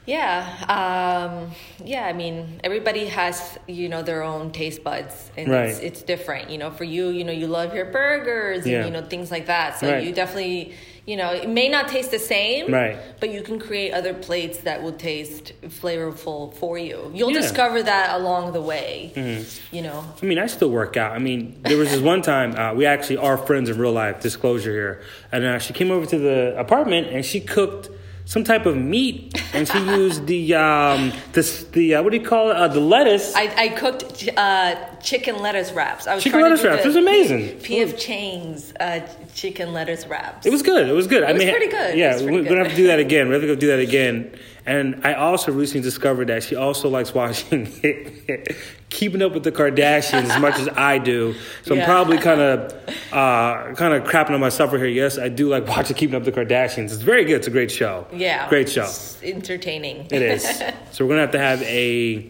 Yeah, 0.08 0.46
um, 0.70 1.50
yeah. 1.84 2.06
I 2.06 2.14
mean, 2.14 2.62
everybody 2.64 3.04
has 3.08 3.58
you 3.66 3.90
know 3.90 4.00
their 4.02 4.22
own 4.22 4.52
taste 4.52 4.82
buds, 4.82 5.30
and 5.36 5.48
it's, 5.52 5.74
Right. 5.76 5.84
it's 5.84 6.00
different. 6.00 6.48
You 6.48 6.56
know, 6.56 6.70
for 6.70 6.84
you, 6.84 7.08
you 7.10 7.24
know, 7.24 7.32
you 7.42 7.46
love 7.46 7.74
your 7.74 7.84
burgers 7.84 8.64
and 8.64 8.86
you 8.86 8.90
know 8.90 9.02
things 9.02 9.30
like 9.30 9.46
that. 9.46 9.78
So 9.78 9.86
Right. 9.86 10.02
you 10.02 10.14
definitely, 10.14 10.72
you 11.04 11.18
know, 11.18 11.30
it 11.34 11.50
may 11.50 11.68
not 11.68 11.88
taste 11.88 12.10
the 12.10 12.18
same, 12.18 12.72
Right. 12.72 12.96
But 13.20 13.28
you 13.34 13.42
can 13.42 13.58
create 13.58 13.92
other 13.92 14.14
plates 14.14 14.58
that 14.60 14.82
will 14.82 14.92
taste 15.10 15.52
flavorful 15.80 16.54
for 16.54 16.78
you. 16.78 17.10
You'll 17.14 17.32
Yeah. 17.32 17.42
discover 17.42 17.82
that 17.82 18.18
along 18.18 18.52
the 18.54 18.62
way. 18.62 19.12
Mm-hmm. 19.14 19.76
You 19.76 19.82
know, 19.82 20.04
I 20.22 20.24
mean, 20.24 20.38
I 20.38 20.46
still 20.46 20.70
work 20.70 20.96
out. 20.96 21.12
I 21.12 21.18
mean, 21.18 21.60
there 21.64 21.76
was 21.76 21.90
this 21.90 22.00
one 22.00 22.22
time 22.22 22.56
uh, 22.56 22.72
we 22.72 22.86
actually 22.86 23.18
are 23.18 23.36
friends 23.36 23.68
in 23.68 23.76
real 23.76 23.92
life. 23.92 24.20
Disclosure 24.20 24.72
here, 24.72 25.00
and 25.32 25.44
uh, 25.44 25.58
she 25.58 25.74
came 25.74 25.90
over 25.90 26.06
to 26.06 26.18
the 26.18 26.58
apartment 26.58 27.08
and 27.08 27.22
she 27.26 27.40
cooked 27.40 27.90
some 28.28 28.44
type 28.44 28.66
of 28.66 28.76
meat, 28.76 29.42
and 29.54 29.66
she 29.66 29.78
used 29.78 30.26
the 30.26 30.54
um 30.54 31.12
this 31.32 31.64
the 31.72 31.94
uh, 31.94 32.02
what 32.02 32.10
do 32.10 32.18
you 32.18 32.24
call 32.24 32.50
it? 32.50 32.56
Uh, 32.56 32.68
the 32.68 32.78
lettuce. 32.78 33.34
I, 33.34 33.44
I 33.56 33.68
cooked 33.70 34.28
uh, 34.36 34.74
chicken 34.96 35.38
lettuce 35.38 35.72
wraps. 35.72 36.06
I 36.06 36.14
was 36.14 36.22
Chicken 36.22 36.42
lettuce 36.42 36.60
to 36.60 36.68
wraps. 36.68 36.84
It 36.84 36.88
was 36.88 36.96
amazing. 36.96 37.58
P.F. 37.60 37.98
Chang's 37.98 38.74
uh, 38.78 39.00
chicken 39.34 39.72
lettuce 39.72 40.06
wraps. 40.06 40.44
It 40.44 40.52
was 40.52 40.60
good. 40.60 40.86
It 40.86 40.92
was 40.92 41.06
good. 41.06 41.24
I 41.24 41.32
was 41.32 41.42
mean, 41.42 41.50
pretty 41.50 41.70
good. 41.70 41.96
Yeah, 41.96 42.20
we're 42.20 42.44
gonna 42.44 42.64
have 42.64 42.68
to 42.68 42.76
do 42.76 42.88
that 42.88 42.98
again. 42.98 43.30
We're 43.30 43.40
gonna 43.40 43.54
go 43.54 43.58
do 43.58 43.68
that 43.68 43.80
again. 43.80 44.38
And 44.68 45.00
I 45.02 45.14
also 45.14 45.50
recently 45.50 45.80
discovered 45.80 46.26
that 46.26 46.42
she 46.42 46.54
also 46.54 46.90
likes 46.90 47.14
watching 47.14 47.64
Keeping 48.90 49.22
Up 49.22 49.32
with 49.32 49.42
the 49.42 49.50
Kardashians 49.50 50.28
as 50.28 50.38
much 50.38 50.58
as 50.58 50.68
I 50.68 50.98
do. 50.98 51.34
So 51.64 51.74
I'm 51.74 51.86
probably 51.86 52.18
kind 52.28 52.42
of 52.42 52.72
uh, 53.10 53.74
kind 53.74 53.94
of 53.94 54.04
crapping 54.04 54.32
on 54.32 54.40
myself 54.40 54.70
right 54.72 54.78
here. 54.78 54.88
Yes, 54.88 55.16
I 55.16 55.30
do 55.30 55.48
like 55.48 55.66
watching 55.66 55.96
Keeping 55.96 56.14
Up 56.14 56.26
with 56.26 56.34
the 56.34 56.44
Kardashians. 56.44 56.92
It's 56.92 56.96
very 56.96 57.24
good. 57.24 57.36
It's 57.36 57.46
a 57.46 57.50
great 57.50 57.70
show. 57.70 58.06
Yeah. 58.12 58.46
great 58.50 58.68
show. 58.68 58.84
It's 58.84 59.22
entertaining. 59.22 60.06
It 60.10 60.20
is. 60.20 60.44
so 60.92 61.06
we're 61.06 61.12
gonna 61.12 61.22
have 61.22 61.30
to 61.30 61.38
have 61.38 61.62
a 61.62 62.28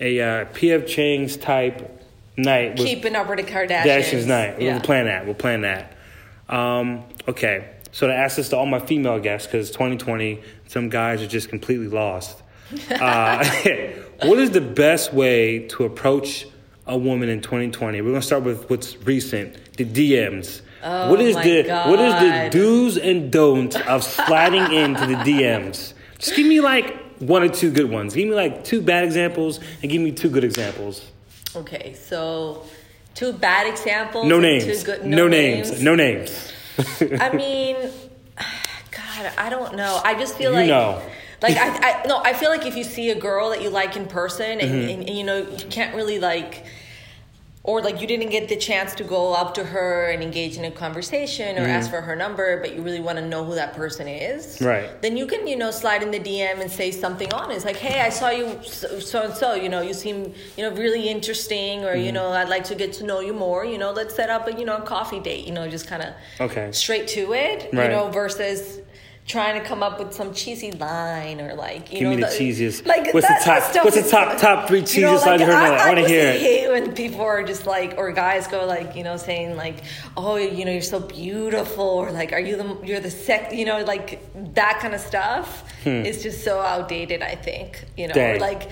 a 0.00 0.20
uh, 0.20 0.44
PF 0.46 0.86
Chang's 0.86 1.36
type 1.36 2.02
night. 2.38 2.78
Keeping 2.78 3.14
up 3.14 3.28
with 3.28 3.44
the 3.44 3.52
Kardashians. 3.52 3.82
Kardashians 3.82 4.26
night. 4.26 4.62
Yeah. 4.62 4.72
We'll 4.72 4.80
plan 4.80 5.04
that. 5.04 5.26
We'll 5.26 5.34
plan 5.34 5.60
that. 5.60 5.92
Um, 6.48 7.04
okay. 7.28 7.75
So 7.96 8.06
to 8.08 8.14
ask 8.14 8.36
this 8.36 8.50
to 8.50 8.58
all 8.58 8.66
my 8.66 8.78
female 8.78 9.18
guests, 9.18 9.46
because 9.46 9.70
2020, 9.70 10.42
some 10.68 10.90
guys 10.90 11.22
are 11.22 11.26
just 11.26 11.48
completely 11.48 11.88
lost. 11.88 12.42
Uh, 12.90 13.44
what 14.24 14.38
is 14.38 14.50
the 14.50 14.60
best 14.60 15.14
way 15.14 15.60
to 15.68 15.84
approach 15.84 16.46
a 16.86 16.98
woman 16.98 17.28
in 17.28 17.40
2020? 17.40 18.00
We're 18.00 18.10
gonna 18.10 18.20
start 18.20 18.42
with 18.42 18.68
what's 18.68 18.96
recent, 19.02 19.76
the 19.76 19.84
DMs. 19.84 20.62
Oh 20.82 21.10
what 21.10 21.20
is 21.20 21.36
the 21.36 21.62
what 21.86 22.00
is 22.00 22.12
the 22.14 22.48
do's 22.50 22.98
and 22.98 23.30
don'ts 23.30 23.76
of 23.76 24.02
sliding 24.02 24.72
into 24.72 25.06
the 25.06 25.14
DMs? 25.14 25.94
Just 26.18 26.34
give 26.34 26.46
me 26.46 26.60
like 26.60 26.92
one 27.20 27.44
or 27.44 27.48
two 27.48 27.70
good 27.70 27.88
ones. 27.88 28.14
Give 28.14 28.28
me 28.28 28.34
like 28.34 28.64
two 28.64 28.82
bad 28.82 29.04
examples 29.04 29.60
and 29.80 29.90
give 29.90 30.02
me 30.02 30.10
two 30.10 30.28
good 30.28 30.42
examples. 30.42 31.08
Okay, 31.54 31.94
so 31.94 32.64
two 33.14 33.32
bad 33.32 33.68
examples. 33.68 34.26
No 34.26 34.40
names. 34.40 34.64
Two 34.64 34.84
good, 34.84 35.06
no, 35.06 35.28
names. 35.28 35.80
No 35.80 35.94
names. 35.94 36.52
I 37.20 37.30
mean, 37.34 37.76
God, 38.90 39.32
I 39.38 39.48
don't 39.50 39.76
know. 39.76 40.00
I 40.04 40.14
just 40.14 40.36
feel 40.36 40.50
You 40.52 40.58
like. 40.58 40.68
know. 40.68 41.02
Like 41.42 41.56
I, 41.58 41.68
I 42.02 42.06
no, 42.06 42.22
I 42.24 42.32
feel 42.32 42.48
like 42.48 42.64
if 42.64 42.76
you 42.76 42.84
see 42.84 43.10
a 43.10 43.14
girl 43.14 43.50
that 43.50 43.60
you 43.62 43.68
like 43.68 43.94
in 43.96 44.06
person 44.06 44.58
and, 44.58 44.70
Mm-hmm. 44.70 44.88
and, 44.90 45.08
and 45.08 45.18
you 45.18 45.22
know 45.24 45.36
you 45.38 45.66
can't 45.68 45.94
really 45.94 46.18
like, 46.18 46.64
or 47.68 47.82
like 47.82 48.00
you 48.00 48.06
didn't 48.06 48.30
get 48.30 48.48
the 48.48 48.54
chance 48.56 48.94
to 48.94 49.04
go 49.04 49.34
up 49.34 49.52
to 49.54 49.64
her 49.64 50.10
and 50.12 50.22
engage 50.22 50.56
in 50.56 50.64
a 50.64 50.70
conversation 50.70 51.58
or 51.58 51.62
Mm-hmm. 51.62 51.70
ask 51.78 51.90
for 51.90 52.00
her 52.00 52.14
number, 52.14 52.60
but 52.62 52.74
you 52.74 52.80
really 52.80 53.00
want 53.00 53.18
to 53.18 53.26
know 53.26 53.44
who 53.44 53.54
that 53.56 53.74
person 53.74 54.06
is, 54.06 54.60
Right. 54.60 54.88
Then 55.02 55.16
you 55.16 55.26
can 55.26 55.46
you 55.48 55.56
know 55.56 55.70
slide 55.72 56.02
in 56.06 56.10
the 56.12 56.20
DM 56.20 56.60
and 56.60 56.70
say 56.70 56.90
something 56.92 57.28
honest, 57.34 57.66
like, 57.66 57.76
"Hey, 57.76 57.98
I 58.00 58.10
saw 58.10 58.30
you 58.30 58.46
so 58.62 59.22
and 59.26 59.34
so. 59.34 59.48
You 59.54 59.68
know, 59.68 59.80
you 59.88 59.94
seem 59.94 60.32
you 60.56 60.62
know 60.64 60.70
really 60.84 61.08
interesting, 61.08 61.84
or 61.84 61.94
Mm-hmm. 61.94 62.06
you 62.06 62.12
know, 62.12 62.28
I'd 62.40 62.48
like 62.56 62.64
to 62.72 62.74
get 62.82 62.92
to 62.98 63.04
know 63.04 63.20
you 63.28 63.34
more. 63.46 63.64
You 63.72 63.78
know, 63.82 63.90
let's 64.00 64.14
set 64.14 64.30
up 64.30 64.46
a 64.46 64.52
you 64.60 64.64
know 64.64 64.76
a 64.76 64.82
coffee 64.82 65.20
date. 65.20 65.44
You 65.48 65.52
know, 65.56 65.68
just 65.68 65.86
kind 65.92 66.02
of 66.06 66.10
Okay. 66.46 66.66
straight 66.72 67.06
to 67.16 67.32
it. 67.34 67.58
Right. 67.72 67.84
You 67.84 67.88
know, 67.96 68.04
versus 68.10 68.80
trying 69.26 69.60
to 69.60 69.66
come 69.68 69.82
up 69.82 69.98
with 69.98 70.12
some 70.14 70.32
cheesy 70.32 70.70
line 70.72 71.40
or 71.40 71.54
like 71.54 71.92
you 71.92 71.98
Give 71.98 72.10
know 72.10 72.16
me 72.16 72.22
the 72.22 72.28
cheesiest- 72.28 72.86
Like 72.86 73.12
what's 73.12 73.26
the 73.26 73.40
top- 73.44 73.72
that 73.72 73.84
what's 73.84 73.96
the 73.96 74.02
is- 74.04 74.10
top- 74.10 74.38
top 74.38 74.68
three 74.68 74.78
you 74.78 75.00
know, 75.02 75.16
cheesiest 75.16 75.26
lines 75.26 75.40
you 75.40 75.46
heard 75.46 75.54
in 75.64 75.70
my? 75.70 75.76
I 75.76 75.88
wanna 75.88 76.06
hear 76.06 76.28
it. 76.28 76.40
hate 76.40 76.68
when 76.70 76.92
people 76.94 77.22
are 77.22 77.42
just 77.42 77.66
like 77.66 77.94
or 77.98 78.12
guys 78.12 78.46
go 78.46 78.64
like 78.66 78.94
you 78.94 79.02
know 79.02 79.16
saying 79.16 79.56
like 79.56 79.82
oh 80.16 80.36
you 80.36 80.64
know 80.64 80.70
you're 80.70 80.80
so 80.80 81.00
beautiful 81.00 81.82
or 81.84 82.12
like 82.12 82.32
are 82.32 82.38
you 82.40 82.56
the 82.56 82.78
you're 82.86 83.00
the 83.00 83.10
sex 83.10 83.52
you 83.52 83.64
know 83.64 83.82
like 83.82 84.20
that 84.54 84.78
kind 84.80 84.94
of 84.94 85.00
stuff 85.00 85.64
is 85.84 86.22
just 86.22 86.44
so 86.44 86.60
outdated. 86.60 87.22
I 87.22 87.34
think 87.34 87.84
you 87.96 88.06
know 88.08 88.12
or 88.14 88.34
Hmm. 88.34 88.38
Dang. 88.38 88.40
like. 88.40 88.68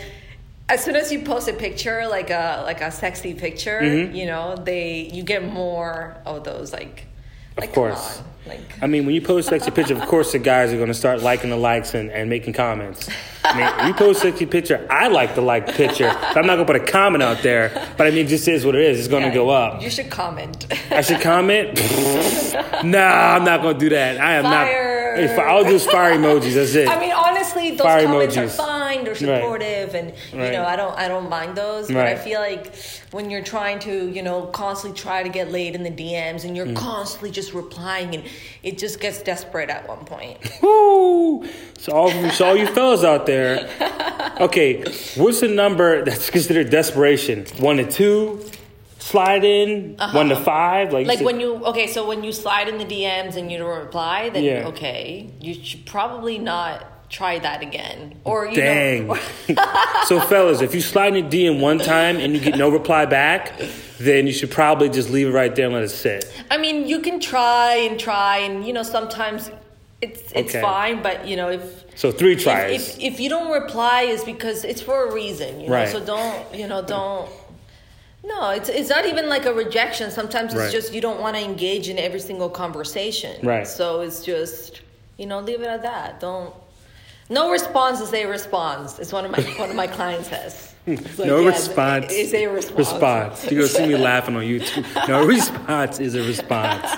As 0.66 0.82
soon 0.82 0.96
as 0.96 1.12
you 1.12 1.20
post 1.20 1.46
a 1.46 1.52
picture, 1.52 2.06
like 2.08 2.30
a 2.30 2.62
like 2.64 2.80
a 2.80 2.90
sexy 2.90 3.34
picture, 3.34 3.80
Mm-hmm. 3.82 4.14
you 4.16 4.24
know, 4.24 4.56
they 4.56 5.10
you 5.12 5.22
get 5.22 5.44
more 5.44 6.16
of 6.24 6.42
those 6.44 6.72
like 6.72 7.04
Like, 7.56 7.72
come 7.72 7.90
course. 7.90 8.22
Like, 8.46 8.60
I 8.82 8.86
mean, 8.86 9.06
when 9.06 9.14
you 9.14 9.22
post 9.22 9.48
sexy 9.48 9.70
picture, 9.70 9.94
of 9.94 10.06
course 10.06 10.32
the 10.32 10.38
guys 10.38 10.70
are 10.72 10.76
going 10.76 10.88
to 10.88 10.94
start 10.94 11.22
liking 11.22 11.48
the 11.48 11.56
likes 11.56 11.94
and, 11.94 12.10
and 12.10 12.28
making 12.28 12.52
comments. 12.52 13.08
I 13.42 13.56
mean, 13.56 13.88
you 13.88 13.94
post 13.94 14.20
sexy 14.20 14.44
picture, 14.44 14.86
I 14.90 15.08
like 15.08 15.34
the 15.34 15.40
like 15.40 15.74
picture. 15.74 16.08
But 16.08 16.36
I'm 16.36 16.46
not 16.46 16.56
going 16.56 16.66
to 16.66 16.72
put 16.72 16.82
a 16.82 16.92
comment 16.92 17.22
out 17.22 17.42
there. 17.42 17.70
But 17.96 18.06
I 18.06 18.10
mean, 18.10 18.26
it 18.26 18.28
just 18.28 18.46
is 18.46 18.66
what 18.66 18.74
it 18.74 18.82
is. 18.82 18.98
It's 18.98 19.08
going 19.08 19.22
to 19.22 19.28
yeah, 19.28 19.34
go 19.34 19.48
up. 19.48 19.80
You 19.80 19.88
should 19.88 20.10
comment. 20.10 20.66
I 20.90 21.00
should 21.00 21.22
comment? 21.22 21.74
nah, 22.84 23.36
I'm 23.36 23.44
not 23.44 23.62
going 23.62 23.78
to 23.78 23.80
do 23.80 23.88
that. 23.90 24.20
I 24.20 24.34
am 24.34 24.44
Fire. 24.44 25.16
not. 25.16 25.38
I'll 25.46 25.64
do 25.64 25.78
fire 25.78 26.14
emojis. 26.14 26.54
That's 26.54 26.74
it. 26.74 26.88
I 26.88 27.00
mean, 27.00 27.12
honestly, 27.12 27.70
those 27.70 27.80
Fire 27.80 28.04
comments 28.04 28.36
are 28.36 28.42
emojis. 28.42 28.56
Fine. 28.96 29.04
They're 29.04 29.14
supportive, 29.14 29.94
and 29.94 30.12
you 30.32 30.38
Right. 30.40 30.52
know, 30.52 30.64
I 30.64 30.76
don't, 30.76 30.96
I 30.98 31.08
don't 31.08 31.28
mind 31.28 31.56
those. 31.56 31.88
But 31.88 32.06
I 32.06 32.16
feel 32.16 32.40
like 32.40 32.72
when 33.10 33.30
you're 33.30 33.42
trying 33.42 33.78
to, 33.80 34.08
you 34.08 34.22
know, 34.22 34.42
constantly 34.46 34.98
try 34.98 35.22
to 35.22 35.28
get 35.28 35.50
laid 35.50 35.74
in 35.74 35.82
the 35.82 35.90
DMs, 35.90 36.44
and 36.44 36.56
you're 36.56 36.66
Mm. 36.66 36.76
constantly 36.76 37.30
just 37.30 37.52
replying, 37.52 38.14
and 38.14 38.24
it 38.62 38.78
just 38.78 39.00
gets 39.00 39.22
desperate 39.22 39.70
at 39.70 39.88
one 39.88 40.04
point. 40.04 40.38
Woo! 40.62 41.46
So 41.78 41.92
all, 41.92 42.10
so 42.30 42.46
all 42.46 42.56
you 42.56 42.66
fellas 42.74 43.04
out 43.04 43.26
there, 43.26 43.68
okay, 44.40 44.82
what's 45.16 45.40
the 45.40 45.48
number 45.48 46.04
that's 46.04 46.30
considered 46.30 46.70
desperation? 46.70 47.44
One 47.58 47.76
to 47.78 47.90
two, 47.90 48.44
slide 48.98 49.44
in. 49.44 49.96
One 50.12 50.30
to 50.30 50.36
five, 50.36 50.92
like, 50.92 51.02
Uh-huh. 51.02 51.08
Like 51.08 51.18
said- 51.18 51.24
when 51.26 51.40
you, 51.40 51.56
okay, 51.66 51.86
so 51.86 52.06
when 52.08 52.24
you 52.24 52.32
slide 52.32 52.68
in 52.68 52.78
the 52.78 52.84
DMs 52.86 53.36
and 53.36 53.52
you 53.52 53.58
don't 53.58 53.78
reply, 53.78 54.30
then 54.30 54.42
Yeah. 54.44 54.68
okay, 54.68 55.28
you 55.40 55.52
should 55.54 55.84
probably 55.84 56.38
not 56.38 56.86
try 57.14 57.38
that 57.38 57.62
again, 57.62 58.20
or 58.24 58.46
you 58.46 58.56
Dang. 58.56 59.06
know, 59.06 59.16
so 60.04 60.20
fellas, 60.20 60.60
if 60.60 60.74
you 60.74 60.80
slide 60.80 61.16
in 61.16 61.24
a 61.24 61.28
DM 61.28 61.60
one 61.60 61.78
time 61.78 62.16
and 62.16 62.34
you 62.34 62.40
get 62.40 62.58
no 62.58 62.68
reply 62.68 63.06
back, 63.06 63.60
then 63.98 64.26
you 64.26 64.32
should 64.32 64.50
probably 64.50 64.88
just 64.88 65.10
leave 65.10 65.28
it 65.28 65.30
right 65.30 65.54
there 65.54 65.66
and 65.66 65.74
let 65.74 65.84
it 65.84 65.90
sit. 65.90 66.24
I 66.50 66.58
mean, 66.58 66.88
you 66.88 67.00
can 67.00 67.20
try 67.20 67.74
and 67.88 67.98
try, 67.98 68.38
and 68.38 68.66
you 68.66 68.72
know, 68.72 68.82
sometimes 68.82 69.50
it's 70.02 70.22
it's 70.32 70.50
Okay. 70.50 70.60
fine, 70.60 71.02
but 71.02 71.26
you 71.26 71.36
know, 71.36 71.50
if 71.50 71.62
So 71.94 72.10
three 72.10 72.32
if, 72.34 72.42
tries. 72.42 72.98
if 72.98 73.00
if 73.00 73.20
you 73.20 73.28
don't 73.30 73.50
reply, 73.52 74.02
is 74.02 74.24
because 74.24 74.64
it's 74.64 74.82
for 74.82 75.08
a 75.08 75.14
reason, 75.14 75.60
you 75.60 75.68
know. 75.68 75.74
Right. 75.74 75.88
So 75.88 76.04
don't 76.04 76.54
you 76.54 76.66
know? 76.66 76.82
Don't. 76.82 77.30
No, 78.24 78.50
it's 78.50 78.68
it's 78.68 78.88
not 78.90 79.06
even 79.06 79.28
like 79.28 79.44
a 79.46 79.54
rejection. 79.54 80.10
Sometimes 80.10 80.52
it's 80.52 80.62
Right. 80.62 80.72
just 80.72 80.92
you 80.92 81.00
don't 81.00 81.20
want 81.20 81.36
to 81.36 81.42
engage 81.44 81.88
in 81.88 81.98
every 81.98 82.20
single 82.20 82.48
conversation. 82.50 83.34
Right. 83.46 83.66
So 83.68 84.00
it's 84.00 84.24
just 84.24 84.80
you 85.18 85.26
know 85.26 85.38
leave 85.40 85.60
it 85.60 85.68
at 85.68 85.82
that. 85.82 86.20
Don't. 86.20 86.52
No 87.30 87.50
response 87.50 88.00
is 88.00 88.12
a 88.12 88.26
response. 88.26 88.98
It's 88.98 89.12
one 89.12 89.24
of 89.24 89.30
my 89.30 89.42
one 89.58 89.70
of 89.70 89.76
my 89.76 89.86
clients 89.86 90.28
says. 90.28 90.74
Like, 90.86 91.18
no 91.18 91.40
yeah, 91.40 91.48
response. 91.48 92.12
is 92.12 92.34
a 92.34 92.46
response. 92.46 92.78
Response. 92.78 93.50
You 93.50 93.60
go 93.60 93.66
see 93.66 93.86
me 93.86 93.96
laughing 94.10 94.36
on 94.36 94.42
YouTube. 94.42 95.08
No 95.08 95.24
response 95.26 96.00
is 96.00 96.14
a 96.14 96.22
response. 96.22 96.90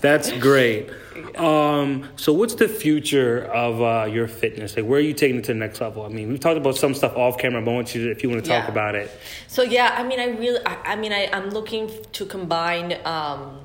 That's 0.00 0.32
great. 0.32 0.88
Um, 1.36 2.08
so 2.16 2.32
what's 2.32 2.54
the 2.54 2.68
future 2.68 3.44
of 3.46 3.82
uh, 3.82 4.06
your 4.10 4.28
fitness? 4.28 4.76
Like, 4.76 4.86
where 4.86 4.98
are 4.98 5.02
you 5.02 5.12
taking 5.12 5.38
it 5.38 5.44
to 5.44 5.52
the 5.52 5.58
next 5.58 5.80
level? 5.80 6.04
I 6.04 6.08
mean, 6.08 6.28
we've 6.28 6.40
talked 6.40 6.56
about 6.56 6.76
some 6.76 6.94
stuff 6.94 7.16
off 7.16 7.38
camera, 7.38 7.60
but 7.60 7.70
I 7.72 7.74
want 7.74 7.94
you 7.94 8.04
to, 8.04 8.10
if 8.10 8.22
you 8.22 8.30
want 8.30 8.42
to 8.44 8.48
talk 8.48 8.64
Yeah. 8.64 8.70
about 8.70 8.94
it. 8.94 9.10
So 9.48 9.62
yeah, 9.62 9.94
I 9.98 10.04
mean, 10.04 10.20
I 10.20 10.26
really, 10.26 10.60
I, 10.64 10.92
I 10.92 10.96
mean, 10.96 11.12
I, 11.12 11.28
I'm 11.32 11.50
looking 11.50 11.90
to 12.12 12.24
combine. 12.26 12.96
Um, 13.04 13.60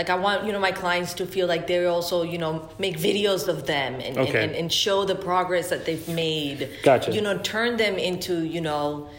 like 0.00 0.08
I 0.08 0.14
want 0.14 0.46
you 0.46 0.52
know 0.54 0.58
my 0.70 0.72
clients 0.72 1.12
to 1.20 1.26
feel 1.26 1.46
like 1.46 1.66
they 1.66 1.84
also 1.84 2.22
you 2.22 2.38
know 2.38 2.52
make 2.78 2.96
videos 2.96 3.48
of 3.48 3.66
them 3.66 3.92
and, 4.06 4.16
and, 4.16 4.18
Okay. 4.28 4.44
and, 4.44 4.52
and 4.60 4.72
show 4.72 4.98
the 5.04 5.14
progress 5.14 5.68
that 5.72 5.82
they've 5.86 6.08
made. 6.08 6.58
Gotcha. 6.82 7.12
You 7.12 7.20
know, 7.20 7.36
turn 7.54 7.76
them 7.76 7.96
into 8.10 8.34
you 8.54 8.62
know 8.62 9.10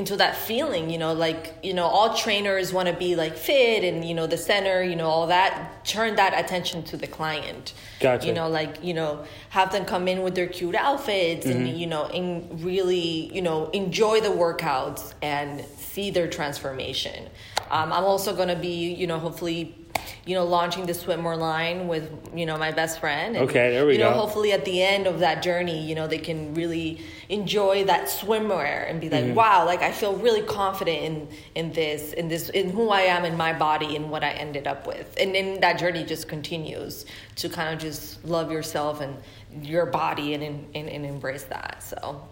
into 0.00 0.16
that 0.16 0.34
feeling. 0.48 0.90
You 0.90 0.98
know, 0.98 1.12
like 1.26 1.42
you 1.62 1.72
know 1.78 1.84
all 1.96 2.16
trainers 2.24 2.72
want 2.72 2.88
to 2.88 2.94
be 3.06 3.14
like 3.14 3.36
fit 3.36 3.84
and 3.88 4.04
you 4.08 4.14
know 4.18 4.26
the 4.26 4.36
center. 4.50 4.82
You 4.82 4.96
know 4.96 5.06
all 5.16 5.28
that. 5.28 5.84
Turn 5.84 6.16
that 6.16 6.32
attention 6.42 6.82
to 6.90 6.96
the 6.96 7.06
client. 7.06 7.64
Gotcha. 8.00 8.26
You 8.26 8.32
know, 8.32 8.48
like 8.48 8.82
you 8.82 8.94
know 9.00 9.24
have 9.50 9.70
them 9.70 9.84
come 9.84 10.08
in 10.08 10.22
with 10.24 10.34
their 10.34 10.48
cute 10.48 10.74
outfits 10.74 11.46
Mm-hmm. 11.46 11.66
and 11.66 11.78
you 11.82 11.86
know 11.86 12.04
and 12.06 12.28
really 12.64 13.32
you 13.36 13.42
know 13.48 13.70
enjoy 13.70 14.16
the 14.20 14.34
workouts 14.44 15.14
and 15.22 15.64
see 15.92 16.10
their 16.10 16.28
transformation 16.28 17.20
um, 17.70 17.92
i'm 17.92 18.04
also 18.12 18.34
going 18.34 18.48
to 18.56 18.56
be 18.56 18.76
you 19.00 19.06
know 19.06 19.18
hopefully 19.26 19.60
you 20.26 20.34
know 20.34 20.44
launching 20.44 20.86
the 20.86 20.92
swimwear 20.92 21.38
line 21.38 21.88
with 21.88 22.10
you 22.34 22.46
know 22.46 22.56
my 22.56 22.70
best 22.72 23.00
friend. 23.00 23.36
And, 23.36 23.48
Okay, 23.48 23.70
there 23.70 23.86
we 23.86 23.94
you 23.94 23.98
know 23.98 24.10
hopefully 24.10 24.52
at 24.52 24.64
the 24.64 24.82
end 24.82 25.06
of 25.06 25.20
that 25.20 25.42
journey 25.42 25.84
you 25.86 25.94
know 25.94 26.06
they 26.06 26.18
can 26.18 26.54
really 26.54 27.00
enjoy 27.28 27.84
that 27.84 28.06
swimwear 28.08 28.88
and 28.88 29.00
be 29.00 29.08
like 29.10 29.24
Mm-hmm. 29.24 29.34
wow 29.34 29.64
like 29.64 29.82
i 29.82 29.92
feel 29.92 30.14
really 30.16 30.42
confident 30.42 30.98
in 31.02 31.28
in 31.54 31.72
this 31.72 32.12
in 32.12 32.28
this 32.28 32.48
in 32.50 32.70
who 32.70 32.90
i 32.90 33.02
am 33.02 33.24
in 33.24 33.36
my 33.36 33.52
body 33.52 33.96
and 33.96 34.10
what 34.10 34.22
i 34.24 34.30
ended 34.30 34.66
up 34.66 34.86
with. 34.86 35.14
And 35.20 35.34
then 35.34 35.60
that 35.60 35.78
journey 35.78 36.04
just 36.04 36.28
continues 36.28 37.06
to 37.36 37.48
kind 37.48 37.72
of 37.74 37.80
just 37.80 38.24
love 38.24 38.50
yourself 38.52 39.00
and 39.00 39.16
your 39.62 39.86
body 39.86 40.34
and 40.34 40.42
and, 40.42 40.66
and, 40.74 40.88
and 40.88 41.06
embrace 41.06 41.44
that. 41.44 41.82
So 41.82 42.22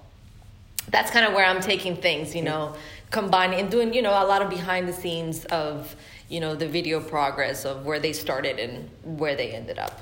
that's 0.90 1.10
kind 1.10 1.24
of 1.26 1.32
where 1.32 1.44
I'm 1.44 1.60
taking 1.60 1.96
things, 1.96 2.34
you 2.34 2.42
know, 2.42 2.74
combining 3.10 3.60
and 3.60 3.70
doing, 3.70 3.94
you 3.94 4.02
know, 4.02 4.10
a 4.10 4.26
lot 4.26 4.42
of 4.42 4.50
behind 4.50 4.88
the 4.88 4.92
scenes 4.92 5.44
of, 5.46 5.94
you 6.32 6.40
know, 6.40 6.54
the 6.54 6.66
video 6.66 6.98
progress 6.98 7.66
of 7.66 7.84
where 7.84 8.00
they 8.00 8.14
started 8.14 8.58
and 8.58 8.88
where 9.20 9.36
they 9.36 9.50
ended 9.50 9.78
up. 9.78 10.00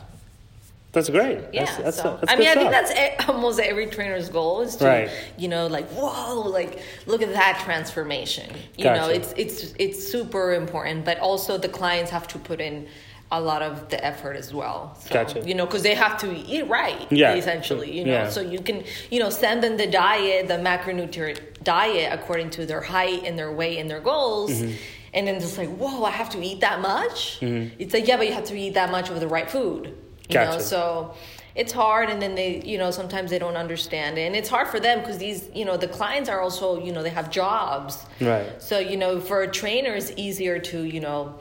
That's 0.93 1.11
great. 1.11 1.39
Yeah. 1.53 1.65
That's, 1.65 1.77
that's, 1.79 1.97
so, 1.97 2.19
that's 2.21 2.33
I 2.33 2.37
mean, 2.37 2.47
I 2.49 2.55
think 2.55 2.73
stuff. 2.73 2.89
that's 2.95 3.29
almost 3.29 3.59
every 3.59 3.87
trainer's 3.87 4.29
goal 4.29 4.61
is 4.61 4.77
to, 4.77 4.85
Right. 4.87 5.11
you 5.37 5.49
know, 5.49 5.67
like, 5.67 5.89
whoa, 5.91 6.41
like, 6.49 6.83
look 7.07 7.21
at 7.23 7.33
that 7.33 7.61
transformation. 7.65 8.49
You 8.77 8.85
know, 8.85 9.09
it's, 9.09 9.35
it's, 9.37 9.75
it's 9.79 9.99
super 10.13 10.55
important, 10.55 11.05
but 11.05 11.19
also 11.19 11.59
the 11.59 11.69
clients 11.69 12.11
have 12.13 12.29
to 12.29 12.39
put 12.39 12.61
in 12.61 12.87
a 13.33 13.41
lot 13.41 13.63
of 13.63 13.89
the 13.89 14.05
effort 14.05 14.35
as 14.37 14.53
well. 14.55 14.97
So, 15.01 15.15
Gotcha. 15.15 15.41
You 15.49 15.55
know, 15.55 15.67
because 15.67 15.83
they 15.83 15.95
have 15.95 16.17
to 16.19 16.33
eat 16.33 16.67
right, 16.69 17.07
Yeah. 17.11 17.35
essentially, 17.35 17.91
you 17.97 18.05
know, 18.05 18.13
Yeah. 18.13 18.29
so 18.29 18.41
you 18.41 18.61
can, 18.61 18.85
you 19.11 19.19
know, 19.21 19.31
send 19.31 19.63
them 19.65 19.77
the 19.77 19.87
diet, 19.89 20.47
the 20.49 20.55
macronutrient 20.59 21.41
diet 21.65 22.13
according 22.13 22.51
to 22.51 22.67
their 22.67 22.81
height 22.83 23.23
and 23.25 23.37
their 23.39 23.53
weight 23.53 23.79
and 23.79 23.89
their 23.91 24.01
goals. 24.01 24.51
Mm-hmm. 24.53 24.75
And 25.13 25.27
then 25.27 25.41
just 25.41 25.59
like, 25.59 25.69
whoa, 25.77 26.05
I 26.05 26.11
have 26.11 26.31
to 26.31 26.43
eat 26.43 26.61
that 26.61 26.81
much? 26.81 27.39
It's 27.43 27.93
like, 27.93 28.07
yeah, 28.07 28.17
but 28.17 28.27
you 28.29 28.33
have 28.35 28.45
to 28.45 28.57
eat 28.57 28.75
that 28.75 28.91
much 28.93 29.11
of 29.11 29.19
the 29.21 29.27
right 29.29 29.51
food. 29.51 29.97
You 30.29 30.37
know, 30.37 30.59
so 30.61 31.15
it's 31.57 31.73
hard 31.73 32.09
and 32.09 32.23
then 32.23 32.37
they 32.37 32.63
you 32.65 32.79
know 32.79 32.93
sometimes 32.93 33.29
they 33.33 33.39
don't 33.41 33.57
understand 33.57 34.17
it 34.17 34.23
and 34.23 34.37
it's 34.37 34.49
hard 34.49 34.69
for 34.69 34.79
them 34.79 35.01
because 35.01 35.19
these 35.19 35.49
you 35.53 35.65
know 35.65 35.77
the 35.77 35.89
clients 35.89 36.29
are 36.29 36.41
also 36.41 36.81
you 36.81 36.93
know 36.93 37.03
they 37.03 37.11
have 37.11 37.29
jobs 37.29 38.07
Right. 38.21 38.63
so 38.63 38.79
you 38.79 38.97
know 38.97 39.19
for 39.21 39.43
a 39.43 39.49
trainer 39.51 39.93
it's 39.95 40.13
easier 40.17 40.61
to 40.61 40.85
you 40.85 41.01
know 41.01 41.41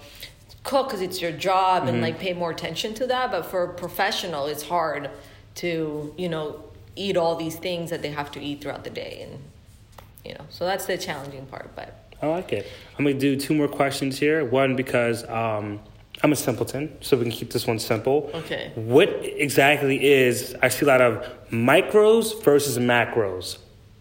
cook 0.64 0.88
because 0.88 1.02
it's 1.02 1.22
your 1.22 1.32
job 1.32 1.84
Mm-hmm. 1.84 1.90
and 1.90 2.02
like 2.02 2.18
pay 2.18 2.34
more 2.34 2.50
attention 2.50 2.96
to 2.96 3.06
that 3.06 3.30
but 3.30 3.46
for 3.46 3.64
a 3.66 3.74
professional 3.76 4.48
it's 4.48 4.64
hard 4.64 5.12
to 5.56 6.12
you 6.18 6.28
know 6.28 6.64
eat 6.96 7.16
all 7.16 7.36
these 7.36 7.58
things 7.58 7.92
that 7.92 8.02
they 8.02 8.10
have 8.10 8.32
to 8.32 8.42
eat 8.42 8.62
throughout 8.62 8.84
the 8.84 8.90
day 8.90 9.28
and 9.30 9.40
you 10.26 10.34
know 10.34 10.46
so 10.50 10.66
that's 10.66 10.88
the 10.88 10.98
challenging 10.98 11.46
part 11.46 11.76
but 11.76 12.09
I 12.22 12.28
like 12.28 12.52
it. 12.54 12.68
I'm 12.98 13.06
gonna 13.06 13.18
do 13.18 13.36
two 13.36 13.54
more 13.54 13.68
questions 13.68 14.20
here. 14.20 14.44
One 14.44 14.76
because 14.76 15.28
um, 15.30 15.80
I'm 16.22 16.32
a 16.32 16.36
simpleton, 16.36 16.98
so 17.02 17.18
we 17.18 17.24
can 17.24 17.32
keep 17.32 17.52
this 17.52 17.66
one 17.66 17.80
simple. 17.80 18.30
Okay. 18.34 18.72
What 18.76 19.10
exactly 19.24 20.06
is? 20.06 20.56
I 20.62 20.68
see 20.68 20.86
a 20.86 20.90
lot 20.90 21.02
of 21.02 21.26
micros 21.50 22.44
versus 22.44 22.78
macros. 22.78 23.58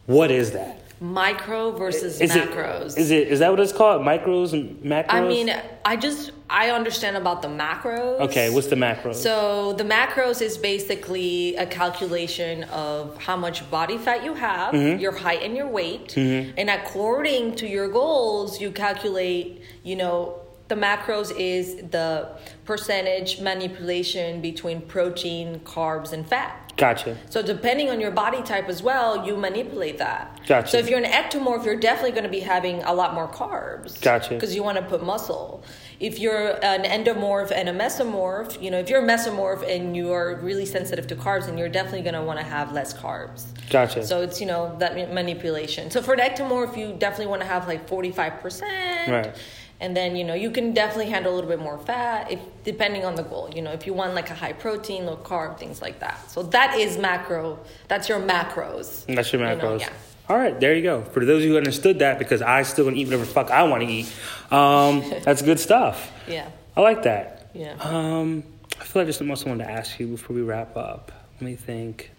What 0.07 0.31
is 0.31 0.53
that? 0.53 0.78
Micro 1.01 1.71
versus 1.73 2.21
Is 2.21 2.33
macros 2.33 2.93
it? 2.97 2.99
Is 2.99 3.11
it? 3.11 3.29
Is 3.29 3.39
that 3.39 3.51
what 3.51 3.61
it's 3.61 3.73
called? 3.73 4.03
Micros 4.03 4.53
and 4.53 4.77
macros. 4.83 5.07
i 5.11 5.21
mean 5.21 5.55
i 5.85 5.95
just 5.97 6.33
i 6.51 6.71
understand 6.71 7.17
about 7.17 7.41
the 7.43 7.49
macros 7.49 8.19
Okay. 8.21 8.51
What's 8.51 8.67
the 8.67 8.77
macros? 8.77 9.15
So 9.17 9.75
the 9.75 9.85
macros 9.85 10.43
is 10.43 10.59
basically 10.59 11.55
a 11.57 11.67
calculation 11.67 12.65
of 12.65 13.17
how 13.23 13.37
much 13.37 13.69
body 13.71 13.97
fat 13.99 14.25
you 14.25 14.35
have, 14.35 14.75
Mm-hmm. 14.75 14.99
your 15.01 15.13
height 15.13 15.43
and 15.43 15.57
your 15.57 15.69
weight, 15.69 16.17
and 16.17 16.69
according 16.71 17.55
to 17.57 17.67
your 17.67 17.89
goals, 17.89 18.61
you 18.61 18.71
calculate, 18.71 19.63
you 19.85 19.97
know, 19.97 20.41
the 20.69 20.75
macros 20.75 21.35
is 21.37 21.77
the 21.91 22.29
percentage 22.67 23.41
manipulation 23.41 24.41
between 24.41 24.81
protein, 24.83 25.61
carbs, 25.61 26.13
and 26.13 26.27
fat. 26.27 26.68
Gotcha. 26.79 27.19
So 27.29 27.43
depending 27.43 27.91
on 27.91 28.01
your 28.01 28.13
body 28.13 28.41
type 28.43 28.69
as 28.69 28.83
well, 28.83 29.27
you 29.27 29.37
manipulate 29.37 29.99
that. 29.99 30.41
Gotcha. 30.47 30.69
So 30.69 30.79
if 30.79 30.89
you're 30.89 31.03
an 31.03 31.11
ectomorph, 31.11 31.65
you're 31.65 31.77
definitely 31.77 32.13
going 32.13 32.23
to 32.23 32.31
be 32.31 32.41
having 32.41 32.83
a 32.85 32.95
lot 32.95 33.15
more 33.15 33.29
carbs. 33.29 34.01
Gotcha. 34.01 34.35
Because 34.35 34.55
you 34.55 34.63
want 34.63 34.79
to 34.79 34.85
put 34.85 35.03
muscle. 35.03 35.65
If 35.99 36.21
you're 36.21 36.65
an 36.65 36.85
endomorph 36.85 37.51
and 37.51 37.69
a 37.69 37.73
mesomorph, 37.73 38.63
you 38.63 38.71
know, 38.71 38.79
if 38.79 38.89
you're 38.89 39.05
a 39.05 39.07
mesomorph 39.07 39.69
and 39.69 39.97
you 39.97 40.13
are 40.13 40.37
really 40.37 40.65
sensitive 40.65 41.09
to 41.09 41.17
carbs, 41.17 41.47
then 41.47 41.59
you're 41.59 41.69
definitely 41.69 42.03
going 42.03 42.15
to 42.15 42.23
want 42.23 42.39
to 42.39 42.45
have 42.45 42.73
less 42.73 42.95
carbs. 42.95 43.47
Gotcha. 43.69 44.07
So 44.07 44.23
it's 44.23 44.41
you 44.41 44.47
know 44.47 44.77
that 44.79 44.95
manipulation. 45.13 45.91
So 45.91 46.01
for 46.01 46.15
an 46.15 46.21
ectomorph, 46.21 46.77
you 46.77 46.95
definitely 46.97 47.27
want 47.27 47.43
to 47.43 47.49
have 47.49 47.67
like 47.67 47.89
forty 47.89 48.13
five 48.13 48.41
percent. 48.41 49.09
Right. 49.09 49.37
And 49.81 49.97
then 49.97 50.17
you 50.17 50.25
know 50.25 50.35
you 50.35 50.51
can 50.51 50.73
definitely 50.75 51.11
handle 51.11 51.33
a 51.33 51.35
little 51.37 51.49
bit 51.51 51.61
more 51.61 51.79
fat 51.79 52.33
if 52.33 52.41
depending 52.65 53.05
on 53.05 53.15
the 53.15 53.23
goal. 53.23 53.49
You 53.55 53.63
know 53.63 53.71
if 53.73 53.87
you 53.87 53.95
want 53.95 54.15
like 54.15 54.29
a 54.31 54.35
high 54.35 54.53
protein, 54.53 55.07
low 55.07 55.17
carb, 55.17 55.59
things 55.59 55.81
like 55.81 56.01
that. 56.01 56.31
So 56.31 56.43
that 56.45 56.77
is 56.79 56.99
macro. 56.99 57.59
That's 57.87 58.09
your 58.09 58.21
macros. 58.21 59.07
That's 59.07 59.33
your 59.33 59.41
You 59.43 59.49
macros. 59.57 59.63
know, 59.63 59.77
yeah. 59.77 59.89
All 60.29 60.37
right, 60.37 60.59
there 60.61 60.75
you 60.75 60.83
go. 60.83 61.03
For 61.05 61.25
those 61.25 61.39
of 61.39 61.45
you 61.45 61.53
who 61.53 61.57
understood 61.59 62.01
that, 62.01 62.19
because 62.19 62.43
I 62.43 62.63
still 62.65 62.85
gonna 62.85 62.97
eat 62.97 63.07
whatever 63.07 63.25
the 63.25 63.31
fuck 63.31 63.51
I 63.51 63.63
want 63.63 63.83
to 63.85 63.89
eat. 63.89 64.13
Um, 64.51 65.03
that's 65.25 65.43
good 65.43 65.61
stuff. 65.61 66.11
Yeah. 66.27 66.49
I 66.77 66.81
like 66.83 67.05
that. 67.05 67.51
Yeah. 67.55 67.75
Um, 67.81 68.43
I 68.81 68.85
feel 68.85 69.01
like 69.03 69.07
there's 69.07 69.17
something 69.17 69.31
else 69.31 69.47
I 69.47 69.49
wanted 69.49 69.65
to 69.65 69.71
ask 69.71 69.99
you 69.99 70.07
before 70.09 70.37
we 70.37 70.43
wrap 70.43 70.77
up. 70.77 71.13
Let 71.41 71.43
me 71.43 71.55
think. 71.57 72.11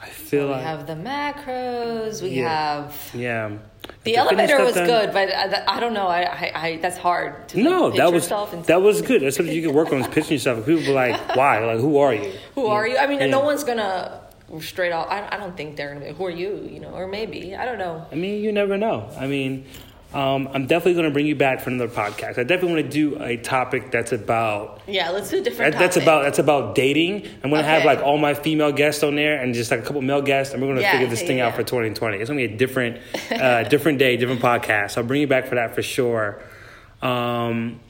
I 0.00 0.08
feel 0.08 0.46
we 0.46 0.52
like 0.52 0.60
We 0.60 0.64
have 0.66 0.86
the 0.86 0.94
macros. 0.94 2.22
We 2.22 2.30
Yeah. 2.30 2.48
have 2.84 3.10
yeah. 3.14 3.58
The 4.04 4.16
elevator 4.16 4.62
was 4.64 4.74
good, 4.74 5.12
but 5.12 5.30
uh, 5.30 5.62
I, 5.68 5.76
I 5.76 5.80
don't 5.80 5.94
know. 5.94 6.06
I, 6.06 6.22
I, 6.22 6.52
I 6.54 6.76
that's 6.78 6.96
hard 6.98 7.48
to 7.50 7.62
No, 7.62 7.90
pitch 7.90 7.98
that 7.98 8.12
was 8.12 8.24
yourself 8.24 8.52
and 8.52 8.64
that 8.66 8.82
was 8.82 9.02
good. 9.02 9.22
That's 9.22 9.36
something 9.36 9.54
you 9.54 9.62
can 9.62 9.74
work 9.74 9.92
on 9.92 10.00
is 10.00 10.08
pitching 10.08 10.32
yourself. 10.32 10.64
People 10.66 10.82
be 10.82 10.92
like, 10.92 11.16
"Why? 11.36 11.58
Like, 11.64 11.78
who 11.80 11.98
are 11.98 12.12
you? 12.14 12.32
Who 12.54 12.66
are 12.66 12.86
you? 12.86 12.96
I 12.98 13.06
mean, 13.06 13.20
Yeah. 13.20 13.26
no 13.26 13.40
one's 13.40 13.64
gonna 13.64 14.20
straight 14.60 14.92
off. 14.92 15.08
I, 15.08 15.28
I 15.32 15.36
don't 15.38 15.56
think 15.56 15.76
they're 15.76 15.92
gonna 15.94 16.06
be. 16.06 16.12
Who 16.12 16.26
are 16.26 16.30
you? 16.30 16.68
You 16.70 16.80
know, 16.80 16.90
or 16.90 17.06
maybe 17.06 17.54
I 17.56 17.64
don't 17.64 17.78
know. 17.78 18.06
I 18.10 18.16
mean, 18.16 18.42
you 18.42 18.52
never 18.52 18.76
know. 18.76 19.08
I 19.18 19.26
mean, 19.26 19.66
um, 20.14 20.48
I'm 20.52 20.66
definitely 20.66 20.94
going 20.94 21.06
to 21.06 21.10
bring 21.12 21.26
you 21.26 21.34
back 21.36 21.60
for 21.60 21.70
another 21.70 21.92
podcast. 21.92 22.38
I 22.38 22.42
definitely 22.44 22.74
want 22.82 22.84
to 22.86 22.90
do 22.90 23.22
a 23.22 23.36
topic 23.38 23.90
that's 23.90 24.12
about 24.12 24.82
Yeah, 24.86 25.10
let's 25.10 25.30
do 25.30 25.38
a 25.38 25.40
different. 25.40 25.72
that, 25.72 25.78
that's 25.78 25.96
about 25.96 26.24
that's 26.24 26.38
about 26.38 26.74
dating. 26.74 27.26
I'm 27.42 27.50
going 27.50 27.62
to 27.62 27.68
have 27.68 27.84
like 27.84 28.00
all 28.00 28.18
my 28.18 28.34
female 28.34 28.72
guests 28.72 29.02
on 29.02 29.14
there 29.16 29.40
and 29.40 29.54
just 29.54 29.70
like 29.70 29.80
a 29.80 29.82
couple 29.84 30.02
male 30.02 30.22
guests, 30.22 30.52
and 30.52 30.62
we're 30.62 30.68
going 30.68 30.76
to 30.78 30.82
Yeah, 30.82 30.92
figure 30.92 31.06
this 31.08 31.22
yeah, 31.22 31.26
thing 31.28 31.40
out 31.40 31.54
for 31.54 31.62
2020. 31.62 32.18
It's 32.18 32.28
going 32.28 32.38
to 32.40 32.48
be 32.48 32.54
a 32.54 32.56
different, 32.56 32.98
uh, 33.30 33.62
different 33.64 33.98
day, 33.98 34.16
different 34.16 34.40
podcast. 34.42 34.98
I'll 34.98 35.04
bring 35.04 35.20
you 35.22 35.26
back 35.26 35.46
for 35.46 35.54
that 35.54 35.74
for 35.74 35.82
sure. 35.82 36.42
Um, 37.00 37.80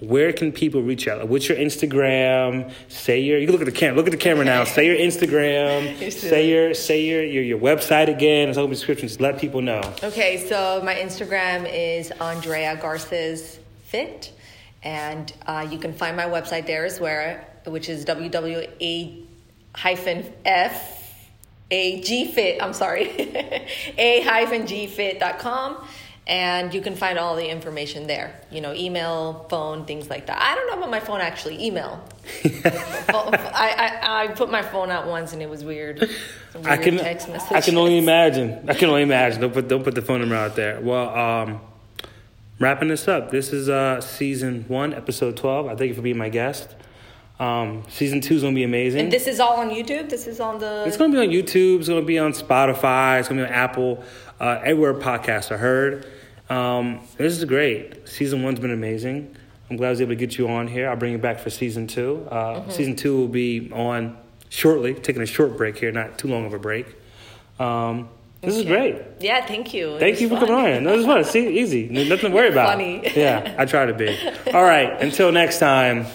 where 0.00 0.32
can 0.32 0.52
people 0.52 0.82
reach 0.82 1.08
out? 1.08 1.26
What's 1.28 1.48
your 1.48 1.58
Instagram? 1.58 2.72
Say 2.88 3.20
your. 3.20 3.38
You 3.38 3.46
can 3.46 3.52
look 3.52 3.62
at 3.62 3.72
the 3.72 3.72
camera. 3.72 3.96
Look 3.96 4.06
at 4.06 4.12
the 4.12 4.16
camera 4.16 4.44
now. 4.44 4.64
Say 4.64 4.86
your 4.86 4.96
Instagram. 4.96 6.10
Say 6.12 6.48
your. 6.48 6.74
Say 6.74 7.04
your, 7.04 7.22
your 7.24 7.42
your 7.42 7.58
website 7.58 8.08
again. 8.08 8.48
It's 8.48 8.58
open 8.58 8.70
description. 8.70 9.08
Just 9.08 9.20
let 9.20 9.38
people 9.38 9.60
know. 9.60 9.80
Okay, 10.02 10.46
so 10.46 10.80
my 10.84 10.94
Instagram 10.94 11.68
is 11.72 12.10
Andrea 12.12 12.76
Garces 12.76 13.58
Fit, 13.84 14.32
and 14.82 15.32
uh, 15.46 15.66
you 15.70 15.78
can 15.78 15.92
find 15.92 16.16
my 16.16 16.26
website 16.26 16.66
there 16.66 16.84
as 16.84 17.00
well, 17.00 17.38
which 17.66 17.88
is 17.88 18.04
www 18.04 19.24
hyphen 19.78 20.24
f 20.44 21.14
a 21.70 22.00
g 22.00 22.32
fit. 22.32 22.62
I'm 22.62 22.72
sorry, 22.72 23.10
a 23.98 24.20
hyphen 24.22 24.66
g 24.66 24.86
fit.com. 24.86 25.86
And 26.28 26.74
you 26.74 26.82
can 26.82 26.94
find 26.94 27.18
all 27.18 27.36
the 27.36 27.48
information 27.48 28.06
there. 28.06 28.38
You 28.50 28.60
know, 28.60 28.74
email, 28.74 29.46
phone, 29.48 29.86
things 29.86 30.10
like 30.10 30.26
that. 30.26 30.38
I 30.40 30.54
don't 30.54 30.66
know 30.66 30.76
about 30.76 30.90
my 30.90 31.00
phone 31.00 31.22
actually. 31.22 31.64
Email. 31.64 32.04
I, 32.44 33.98
I, 34.02 34.24
I 34.24 34.28
put 34.28 34.50
my 34.50 34.60
phone 34.60 34.90
out 34.90 35.06
once 35.06 35.32
and 35.32 35.40
it 35.40 35.48
was 35.48 35.64
weird. 35.64 36.06
Some 36.52 36.66
I 36.66 36.76
can 36.76 37.00
I 37.00 37.60
can 37.62 37.78
only 37.78 37.96
imagine. 37.96 38.68
I 38.68 38.74
can 38.74 38.90
only 38.90 39.02
imagine. 39.02 39.40
Don't 39.40 39.54
put 39.54 39.68
don't 39.68 39.82
put 39.82 39.94
the 39.94 40.02
phone 40.02 40.20
number 40.20 40.34
out 40.34 40.54
there. 40.54 40.78
Well, 40.82 41.08
um, 41.16 41.60
wrapping 42.58 42.88
this 42.88 43.08
up. 43.08 43.30
This 43.30 43.54
is 43.54 43.70
uh, 43.70 44.02
season 44.02 44.66
one, 44.68 44.92
episode 44.92 45.36
twelve. 45.36 45.66
I 45.66 45.76
thank 45.76 45.88
you 45.88 45.94
for 45.94 46.02
being 46.02 46.18
my 46.18 46.28
guest. 46.28 46.74
Um, 47.40 47.84
season 47.88 48.20
two 48.20 48.34
is 48.34 48.42
gonna 48.42 48.54
be 48.54 48.64
amazing. 48.64 49.00
And 49.00 49.12
this 49.12 49.26
is 49.26 49.40
all 49.40 49.60
on 49.60 49.70
YouTube. 49.70 50.10
This 50.10 50.26
is 50.26 50.40
on 50.40 50.58
the. 50.58 50.84
it's 50.86 50.98
gonna 50.98 51.12
be 51.12 51.18
on 51.18 51.28
YouTube. 51.32 51.78
It's 51.78 51.88
gonna 51.88 52.02
be 52.02 52.18
on 52.18 52.32
Spotify. 52.32 53.20
It's 53.20 53.28
gonna 53.28 53.44
be 53.44 53.48
on 53.48 53.54
Apple. 53.54 54.04
Uh, 54.40 54.60
everywhere 54.62 54.92
podcasts 54.92 55.50
are 55.50 55.56
heard. 55.58 56.06
Um, 56.50 57.00
this 57.16 57.36
is 57.36 57.44
great. 57.44 58.08
Season 58.08 58.42
one's 58.42 58.60
been 58.60 58.70
amazing. 58.72 59.36
I'm 59.70 59.76
glad 59.76 59.88
I 59.88 59.90
was 59.90 60.00
able 60.00 60.12
to 60.12 60.16
get 60.16 60.38
you 60.38 60.48
on 60.48 60.66
here. 60.66 60.88
I'll 60.88 60.96
bring 60.96 61.12
you 61.12 61.18
back 61.18 61.38
for 61.40 61.50
season 61.50 61.86
two. 61.86 62.26
Uh, 62.30 62.60
Mm-hmm. 62.60 62.70
Season 62.70 62.96
two 62.96 63.16
will 63.18 63.28
be 63.28 63.70
on 63.72 64.16
shortly. 64.48 64.94
Taking 64.94 65.20
a 65.22 65.26
short 65.26 65.56
break 65.58 65.76
here, 65.78 65.92
not 65.92 66.18
too 66.18 66.28
long 66.28 66.46
of 66.46 66.54
a 66.54 66.58
break. 66.58 66.86
Um, 67.58 68.08
this 68.40 68.56
is 68.56 68.64
great. 68.64 69.02
yeah, 69.20 69.44
thank 69.44 69.74
you. 69.74 69.98
Thank 69.98 70.20
you 70.20 70.28
for 70.28 70.36
fun. 70.36 70.46
coming 70.46 70.76
on. 70.76 70.84
That 70.84 70.96
was 70.96 71.04
fun. 71.06 71.24
See, 71.24 71.58
easy. 71.58 71.88
Nothing 71.88 72.30
to 72.30 72.30
worry 72.30 72.48
about. 72.48 72.68
Funny. 72.70 73.02
Yeah, 73.16 73.56
I 73.58 73.64
try 73.66 73.84
to 73.86 73.92
be. 73.94 74.16
All 74.54 74.62
right. 74.62 75.00
Until 75.02 75.32
next 75.32 75.58
time, 75.58 76.06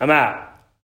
I'm 0.00 0.10
out. 0.10 0.45